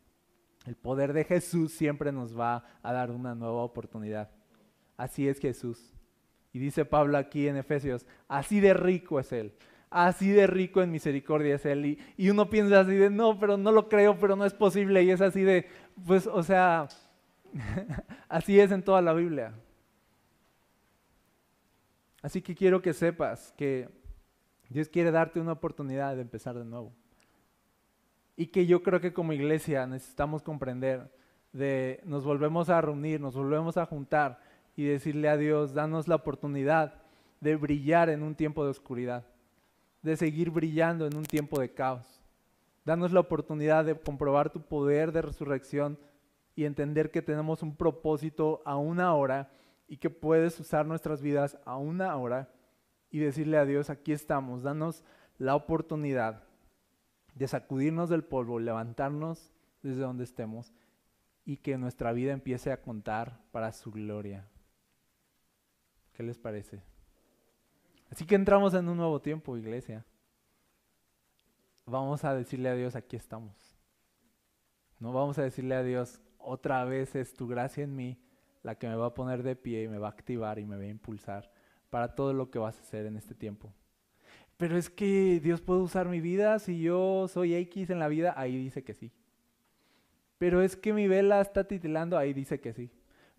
el 0.65 0.75
poder 0.75 1.13
de 1.13 1.25
Jesús 1.25 1.73
siempre 1.73 2.13
nos 2.13 2.39
va 2.39 2.65
a 2.83 2.93
dar 2.95 3.11
una 3.11 3.35
nueva 3.35 3.63
oportunidad. 3.63 4.31
Así 4.97 5.29
es 5.29 5.39
Jesús. 5.39 5.93
Y 6.55 6.59
dice 6.59 6.87
Pablo 6.87 7.19
aquí 7.19 7.47
en 7.47 7.59
Efesios, 7.59 8.07
así 8.27 8.59
de 8.61 8.73
rico 8.73 9.21
es 9.21 9.33
Él, 9.33 9.53
así 9.91 10.31
de 10.31 10.47
rico 10.47 10.81
en 10.81 10.91
misericordia 10.91 11.57
es 11.57 11.67
Él. 11.67 11.99
Y, 12.17 12.31
uno 12.31 12.49
piensa 12.49 12.81
así 12.81 12.95
de, 12.95 13.11
no, 13.11 13.39
pero 13.39 13.59
no 13.59 13.71
lo 13.71 13.91
creo, 13.91 14.19
pero 14.19 14.35
no 14.35 14.47
es 14.47 14.55
posible. 14.55 15.03
Y 15.03 15.11
es 15.11 15.21
así 15.21 15.43
de, 15.43 15.67
pues, 16.07 16.27
o 16.27 16.43
sea, 16.43 16.89
así 18.31 18.59
es 18.59 18.73
en 18.73 18.83
toda 18.83 19.03
la 19.03 19.13
Biblia. 19.13 19.53
Así 22.23 22.41
que 22.41 22.55
quiero 22.55 22.81
que 22.81 22.95
sepas 22.95 23.53
que 23.59 24.02
Dios 24.73 24.89
quiere 24.89 25.11
darte 25.11 25.41
una 25.41 25.53
oportunidad 25.53 26.17
de 26.17 26.23
empezar 26.23 26.57
de 26.57 26.65
nuevo. 26.65 26.93
Y 28.37 28.47
que 28.47 28.67
yo 28.67 28.83
creo 28.83 29.01
que 29.01 29.13
como 29.13 29.33
iglesia 29.33 29.87
necesitamos 29.87 30.43
comprender 30.43 31.11
de 31.53 32.01
nos 32.05 32.25
volvemos 32.25 32.71
a 32.71 32.81
reunir, 32.81 33.21
nos 33.21 33.35
volvemos 33.35 33.77
a 33.77 33.85
juntar 33.85 34.41
y 34.75 34.85
decirle 34.85 35.29
a 35.29 35.37
Dios, 35.37 35.75
danos 35.75 36.09
la 36.09 36.15
oportunidad 36.15 36.95
de 37.41 37.57
brillar 37.57 38.09
en 38.09 38.23
un 38.23 38.35
tiempo 38.35 38.65
de 38.65 38.71
oscuridad, 38.71 39.27
de 40.01 40.17
seguir 40.17 40.51
brillando 40.51 41.07
en 41.07 41.17
un 41.17 41.25
tiempo 41.25 41.61
de 41.61 41.73
caos. 41.75 42.23
Danos 42.85 43.13
la 43.13 43.21
oportunidad 43.21 43.85
de 43.85 43.95
comprobar 43.95 44.51
tu 44.51 44.63
poder 44.63 45.13
de 45.13 45.23
resurrección 45.23 45.99
y 46.57 46.65
entender 46.65 47.11
que 47.11 47.23
tenemos 47.23 47.63
un 47.63 47.77
propósito 47.77 48.63
a 48.65 48.77
una 48.77 49.15
hora 49.15 49.51
y 49.87 49.99
que 49.99 50.09
puedes 50.09 50.59
usar 50.59 50.87
nuestras 50.87 51.21
vidas 51.21 51.59
a 51.67 51.77
una 51.77 52.17
hora 52.17 52.49
y 53.13 53.19
decirle 53.19 53.59
a 53.59 53.67
Dios, 53.67 53.91
aquí 53.91 54.11
estamos, 54.11 54.63
danos 54.63 55.05
la 55.39 55.55
oportunidad 55.55 56.43
de 57.35 57.47
sacudirnos 57.47 58.09
del 58.09 58.25
polvo, 58.25 58.59
levantarnos 58.59 59.53
desde 59.83 60.01
donde 60.01 60.25
estemos 60.25 60.73
y 61.45 61.59
que 61.59 61.77
nuestra 61.77 62.13
vida 62.13 62.33
empiece 62.33 62.73
a 62.73 62.81
contar 62.81 63.39
para 63.53 63.71
su 63.73 63.93
gloria. 63.93 64.49
¿Qué 66.15 66.23
les 66.23 66.39
parece? 66.39 66.83
Así 68.11 68.25
que 68.25 68.35
entramos 68.35 68.73
en 68.75 68.89
un 68.89 68.97
nuevo 68.97 69.21
tiempo, 69.21 69.59
iglesia. 69.59 70.07
Vamos 71.85 72.25
a 72.25 72.35
decirle 72.35 72.71
a 72.71 72.75
Dios, 72.75 72.97
aquí 72.97 73.17
estamos. 73.17 73.77
No 74.99 75.13
vamos 75.13 75.39
a 75.39 75.43
decirle 75.43 75.75
a 75.75 75.83
Dios, 75.83 76.23
otra 76.39 76.85
vez 76.85 77.15
es 77.15 77.35
tu 77.35 77.47
gracia 77.47 77.85
en 77.85 77.95
mí 77.95 78.19
la 78.63 78.77
que 78.77 78.89
me 78.89 78.95
va 78.95 79.07
a 79.07 79.15
poner 79.15 79.43
de 79.43 79.57
pie 79.57 79.83
y 79.83 79.89
me 79.89 79.99
va 79.99 80.07
a 80.07 80.13
activar 80.13 80.59
y 80.59 80.65
me 80.65 80.77
va 80.77 80.83
a 80.83 80.87
impulsar 80.87 81.51
para 81.93 82.15
todo 82.15 82.33
lo 82.33 82.51
que 82.51 82.59
vas 82.59 82.79
a 82.79 82.81
hacer 82.81 83.05
en 83.05 83.19
este 83.19 83.35
tiempo. 83.35 83.71
Pero 84.57 84.79
es 84.79 84.89
que 84.89 85.41
Dios 85.41 85.61
puede 85.61 85.83
usar 85.83 86.09
mi 86.09 86.23
vida 86.23 86.59
si 86.59 86.81
yo 86.81 87.29
soy 87.29 87.55
X 87.55 87.91
en 87.91 87.99
la 87.99 88.09
vida, 88.09 88.33
ahí 88.35 88.57
dice 88.57 88.83
que 88.83 88.95
sí. 88.95 89.13
Pero 90.39 90.63
es 90.63 90.75
que 90.75 90.95
mi 90.95 91.07
vela 91.07 91.43
está 91.43 91.65
titilando, 91.65 92.17
ahí 92.17 92.33
dice 92.33 92.61
que 92.61 92.73
sí. 92.73 92.91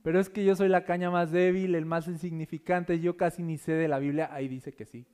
Pero 0.04 0.20
es 0.20 0.30
que 0.30 0.46
yo 0.46 0.56
soy 0.56 0.70
la 0.70 0.86
caña 0.86 1.10
más 1.10 1.32
débil, 1.32 1.74
el 1.74 1.88
más 1.88 2.08
insignificante, 2.08 3.00
yo 3.00 3.18
casi 3.18 3.42
ni 3.42 3.58
sé 3.58 3.72
de 3.72 3.88
la 3.88 3.98
Biblia, 3.98 4.30
ahí 4.32 4.48
dice 4.48 4.72
que 4.72 4.86
sí. 4.86 5.08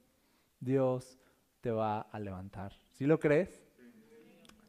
Dios 0.59 1.17
te 1.61 1.71
va 1.71 2.01
a 2.01 2.19
levantar. 2.19 2.73
¿Sí 2.91 3.05
lo 3.05 3.21
crees? 3.21 3.63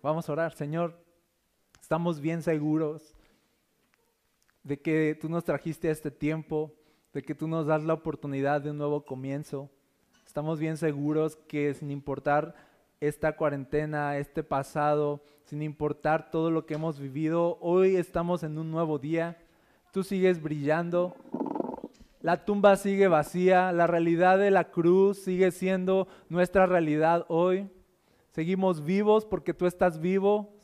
Vamos 0.01 0.29
a 0.29 0.33
orar, 0.33 0.53
Señor. 0.53 1.05
Estamos 1.81 2.21
bien 2.21 2.41
seguros 2.41 3.17
de 4.63 4.81
que 4.81 5.19
tú 5.21 5.29
nos 5.29 5.43
trajiste 5.43 5.89
a 5.89 5.93
este 5.93 6.13
tiempo, 6.13 6.80
de 7.12 7.23
que 7.23 7.35
tú 7.35 7.49
nos 7.49 7.66
das 7.66 7.83
la 7.83 7.94
oportunidad 7.94 8.61
de 8.61 8.70
un 8.70 8.79
nuevo 8.79 9.05
comienzo. 9.05 9.68
Estamos 10.25 10.61
bien 10.61 10.77
seguros 10.77 11.37
que 11.49 11.75
sin 11.75 11.90
importar 11.90 12.55
esta 13.01 13.37
cuarentena, 13.37 14.16
este 14.18 14.44
pasado, 14.44 15.23
sin 15.44 15.62
importar 15.62 16.31
todo 16.31 16.51
lo 16.51 16.66
que 16.66 16.75
hemos 16.75 17.01
vivido, 17.01 17.59
hoy 17.61 17.96
estamos 17.96 18.42
en 18.44 18.59
un 18.59 18.70
nuevo 18.70 18.99
día. 18.99 19.38
Tú 19.92 20.05
sigues 20.05 20.40
brillando, 20.40 21.16
la 22.20 22.44
tumba 22.44 22.77
sigue 22.77 23.09
vacía, 23.09 23.73
la 23.73 23.88
realidad 23.88 24.38
de 24.38 24.53
la 24.53 24.70
cruz 24.70 25.18
sigue 25.18 25.51
siendo 25.51 26.07
nuestra 26.29 26.66
realidad 26.66 27.25
hoy. 27.29 27.68
Seguimos 28.31 28.85
vivos 28.85 29.25
porque 29.25 29.53
tú 29.53 29.66
estás 29.66 29.99
vivo. 29.99 30.55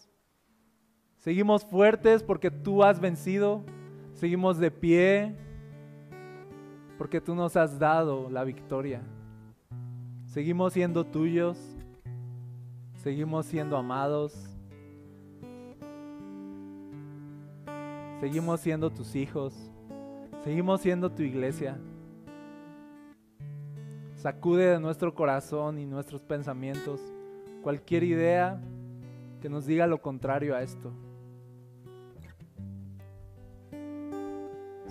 Seguimos 1.18 1.64
fuertes 1.64 2.22
porque 2.22 2.52
tú 2.52 2.84
has 2.84 3.00
vencido. 3.00 3.64
Seguimos 4.12 4.58
de 4.58 4.70
pie 4.70 5.45
porque 6.98 7.20
tú 7.20 7.34
nos 7.34 7.56
has 7.56 7.78
dado 7.78 8.30
la 8.30 8.44
victoria. 8.44 9.02
Seguimos 10.26 10.72
siendo 10.72 11.04
tuyos. 11.04 11.58
Seguimos 12.96 13.46
siendo 13.46 13.76
amados. 13.76 14.34
Seguimos 18.20 18.60
siendo 18.60 18.90
tus 18.90 19.14
hijos. 19.14 19.54
Seguimos 20.42 20.80
siendo 20.80 21.10
tu 21.10 21.22
iglesia. 21.22 21.78
Sacude 24.14 24.70
de 24.72 24.80
nuestro 24.80 25.14
corazón 25.14 25.78
y 25.78 25.86
nuestros 25.86 26.22
pensamientos 26.22 27.00
cualquier 27.62 28.04
idea 28.04 28.60
que 29.40 29.48
nos 29.48 29.66
diga 29.66 29.86
lo 29.86 30.00
contrario 30.00 30.54
a 30.54 30.62
esto. 30.62 30.92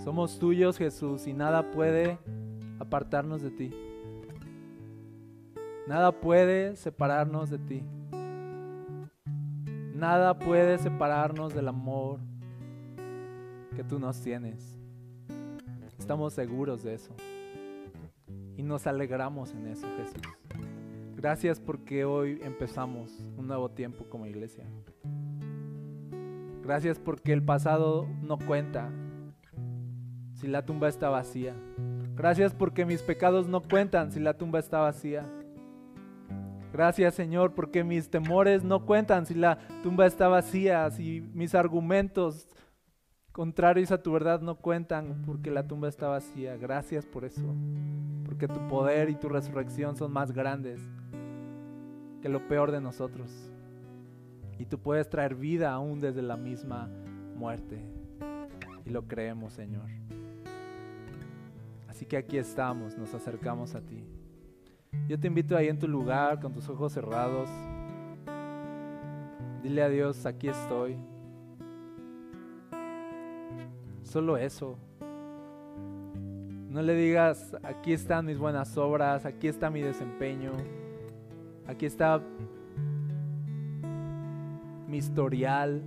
Somos 0.06 0.38
tuyos, 0.38 0.78
Jesús, 0.78 1.26
y 1.26 1.32
nada 1.32 1.72
puede 1.72 2.20
apartarnos 2.78 3.42
de 3.42 3.50
ti. 3.50 3.72
Nada 5.88 6.12
puede 6.12 6.76
separarnos 6.76 7.50
de 7.50 7.58
ti. 7.58 7.82
Nada 9.96 10.38
puede 10.38 10.78
separarnos 10.78 11.52
del 11.54 11.66
amor 11.66 12.20
que 13.74 13.82
tú 13.82 13.98
nos 13.98 14.20
tienes. 14.20 14.78
Estamos 15.98 16.34
seguros 16.34 16.84
de 16.84 16.94
eso. 16.94 17.12
Y 18.56 18.62
nos 18.62 18.86
alegramos 18.86 19.54
en 19.54 19.66
eso, 19.66 19.88
Jesús. 19.96 20.22
Gracias 21.16 21.58
porque 21.58 22.04
hoy 22.04 22.38
empezamos 22.44 23.10
un 23.36 23.48
nuevo 23.48 23.72
tiempo 23.72 24.04
como 24.08 24.26
iglesia. 24.26 24.66
Gracias 26.62 27.00
porque 27.00 27.32
el 27.32 27.42
pasado 27.42 28.06
no 28.22 28.38
cuenta 28.38 28.88
si 30.36 30.46
la 30.46 30.64
tumba 30.64 30.88
está 30.88 31.08
vacía. 31.08 31.54
Gracias 32.14 32.54
porque 32.54 32.86
mis 32.86 33.02
pecados 33.02 33.48
no 33.48 33.62
cuentan 33.62 34.12
si 34.12 34.20
la 34.20 34.34
tumba 34.34 34.58
está 34.58 34.80
vacía. 34.80 35.26
Gracias 36.72 37.14
Señor 37.14 37.54
porque 37.54 37.84
mis 37.84 38.10
temores 38.10 38.62
no 38.62 38.84
cuentan 38.84 39.26
si 39.26 39.34
la 39.34 39.58
tumba 39.82 40.06
está 40.06 40.28
vacía, 40.28 40.90
si 40.90 41.22
mis 41.32 41.54
argumentos 41.54 42.48
contrarios 43.32 43.90
a 43.92 44.02
tu 44.02 44.12
verdad 44.12 44.40
no 44.40 44.56
cuentan 44.56 45.22
porque 45.24 45.50
la 45.50 45.66
tumba 45.66 45.88
está 45.88 46.08
vacía. 46.08 46.56
Gracias 46.56 47.06
por 47.06 47.24
eso, 47.24 47.54
porque 48.24 48.46
tu 48.46 48.66
poder 48.68 49.08
y 49.08 49.14
tu 49.14 49.28
resurrección 49.28 49.96
son 49.96 50.12
más 50.12 50.32
grandes 50.32 50.80
que 52.20 52.28
lo 52.28 52.46
peor 52.46 52.72
de 52.72 52.80
nosotros. 52.80 53.30
Y 54.58 54.66
tú 54.66 54.78
puedes 54.78 55.08
traer 55.08 55.34
vida 55.34 55.72
aún 55.72 56.00
desde 56.00 56.22
la 56.22 56.36
misma 56.36 56.88
muerte. 57.36 57.78
Y 58.84 58.90
lo 58.90 59.06
creemos, 59.06 59.52
Señor. 59.52 60.05
Así 61.96 62.04
que 62.04 62.18
aquí 62.18 62.36
estamos, 62.36 62.94
nos 62.98 63.14
acercamos 63.14 63.74
a 63.74 63.80
ti. 63.80 64.04
Yo 65.08 65.18
te 65.18 65.28
invito 65.28 65.56
ahí 65.56 65.68
en 65.68 65.78
tu 65.78 65.88
lugar 65.88 66.38
con 66.40 66.52
tus 66.52 66.68
ojos 66.68 66.92
cerrados. 66.92 67.48
Dile 69.62 69.82
a 69.82 69.88
Dios, 69.88 70.26
aquí 70.26 70.48
estoy. 70.48 70.98
Solo 74.02 74.36
eso. 74.36 74.76
No 76.68 76.82
le 76.82 76.94
digas, 76.94 77.56
aquí 77.62 77.94
están 77.94 78.26
mis 78.26 78.36
buenas 78.36 78.76
obras, 78.76 79.24
aquí 79.24 79.48
está 79.48 79.70
mi 79.70 79.80
desempeño, 79.80 80.52
aquí 81.66 81.86
está 81.86 82.20
mi 84.86 84.98
historial. 84.98 85.82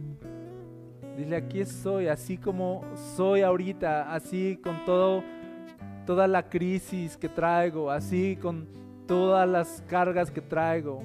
Dile, 1.15 1.35
aquí 1.35 1.59
estoy, 1.59 2.07
así 2.07 2.35
como 2.35 2.83
soy 3.15 3.41
ahorita, 3.41 4.11
así 4.11 4.59
con 4.63 4.83
todo, 4.85 5.23
toda 6.09 6.27
la 6.27 6.49
crisis 6.49 7.15
que 7.15 7.29
traigo, 7.29 7.91
así 7.91 8.35
con 8.35 8.67
todas 9.05 9.47
las 9.47 9.83
cargas 9.87 10.31
que 10.31 10.41
traigo. 10.41 11.03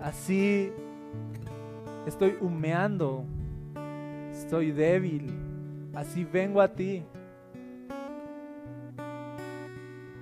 Así 0.00 0.70
estoy 2.06 2.38
humeando, 2.40 3.24
estoy 4.30 4.70
débil, 4.70 5.34
así 5.96 6.22
vengo 6.24 6.60
a 6.60 6.68
ti. 6.68 7.02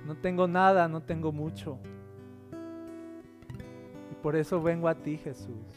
No 0.07 0.17
tengo 0.17 0.47
nada, 0.47 0.87
no 0.87 1.03
tengo 1.03 1.31
mucho. 1.31 1.77
Y 4.11 4.15
por 4.23 4.35
eso 4.35 4.59
vengo 4.59 4.87
a 4.87 4.95
ti, 4.95 5.19
Jesús. 5.19 5.67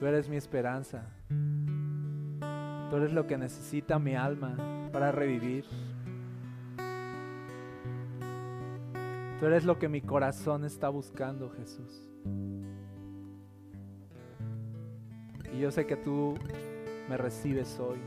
Tú 0.00 0.04
eres 0.04 0.28
mi 0.28 0.34
esperanza. 0.34 1.06
Tú 2.90 2.96
eres 2.96 3.12
lo 3.12 3.24
que 3.28 3.38
necesita 3.38 4.00
mi 4.00 4.16
alma 4.16 4.56
para 4.92 5.12
revivir. 5.12 5.64
Tú 9.38 9.46
eres 9.46 9.64
lo 9.64 9.78
que 9.78 9.88
mi 9.88 10.00
corazón 10.00 10.64
está 10.64 10.88
buscando, 10.88 11.50
Jesús. 11.50 12.10
Y 15.54 15.60
yo 15.60 15.70
sé 15.70 15.86
que 15.86 15.96
tú 15.96 16.34
me 17.08 17.16
recibes 17.16 17.78
hoy 17.78 18.00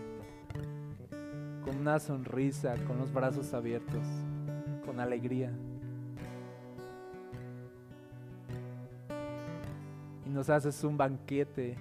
con 1.64 1.78
una 1.78 1.98
sonrisa, 2.00 2.76
con 2.86 2.98
los 2.98 3.14
brazos 3.14 3.54
abiertos, 3.54 4.06
con 4.86 5.00
alegría. 5.00 5.54
Y 10.26 10.30
nos 10.30 10.50
haces 10.50 10.84
un 10.84 10.98
banquete 10.98 11.78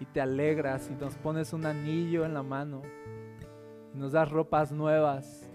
y 0.00 0.04
te 0.06 0.20
alegras 0.20 0.90
y 0.90 0.94
nos 0.94 1.14
pones 1.16 1.52
un 1.52 1.66
anillo 1.66 2.24
en 2.24 2.34
la 2.34 2.42
mano 2.42 2.82
y 3.94 3.98
nos 3.98 4.12
das 4.12 4.30
ropas 4.30 4.72
nuevas 4.72 5.48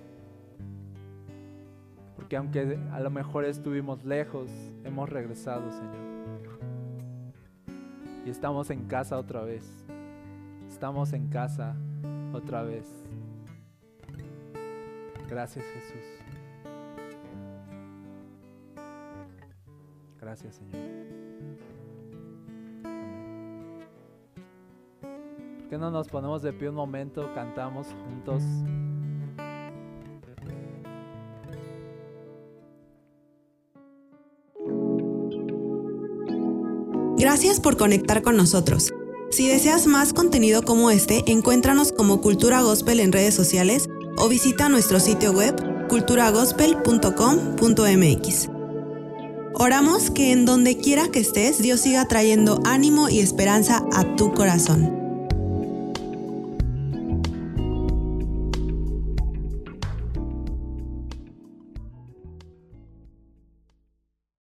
que 2.30 2.38
aunque 2.38 2.80
a 2.92 3.00
lo 3.00 3.10
mejor 3.10 3.44
estuvimos 3.44 4.06
lejos, 4.06 4.52
hemos 4.84 5.10
regresado, 5.10 5.70
Señor. 5.72 6.20
Y 8.24 8.30
estamos 8.30 8.70
en 8.70 8.86
casa 8.86 9.18
otra 9.18 9.42
vez. 9.42 9.66
Estamos 10.70 11.12
en 11.14 11.28
casa 11.28 11.76
otra 12.32 12.62
vez. 12.62 12.86
Gracias 15.28 15.66
Jesús. 15.66 16.06
Gracias 20.22 20.56
Señor. 20.56 21.79
¿Por 25.70 25.78
qué 25.78 25.86
no 25.86 25.92
nos 25.92 26.08
ponemos 26.08 26.42
de 26.42 26.52
pie 26.52 26.70
un 26.70 26.74
momento, 26.74 27.30
cantamos 27.36 27.86
juntos? 28.04 28.42
Gracias 37.20 37.60
por 37.60 37.78
conectar 37.78 38.24
con 38.24 38.36
nosotros. 38.36 38.92
Si 39.30 39.48
deseas 39.48 39.86
más 39.86 40.12
contenido 40.12 40.64
como 40.64 40.90
este, 40.90 41.22
encuéntranos 41.28 41.92
como 41.92 42.20
Cultura 42.20 42.64
Gospel 42.64 43.00
en 43.00 43.12
redes 43.12 43.36
sociales 43.36 43.88
o 44.18 44.28
visita 44.28 44.70
nuestro 44.70 45.00
sitio 45.00 45.34
web 45.34 45.56
culturagospel.com.mx. 45.88 48.50
Oramos 49.54 50.10
que 50.10 50.32
en 50.32 50.46
donde 50.46 50.78
quiera 50.78 51.10
que 51.10 51.20
estés, 51.20 51.62
Dios 51.62 51.82
siga 51.82 52.08
trayendo 52.08 52.60
ánimo 52.66 53.08
y 53.08 53.20
esperanza 53.20 53.86
a 53.94 54.16
tu 54.16 54.34
corazón. 54.34 54.89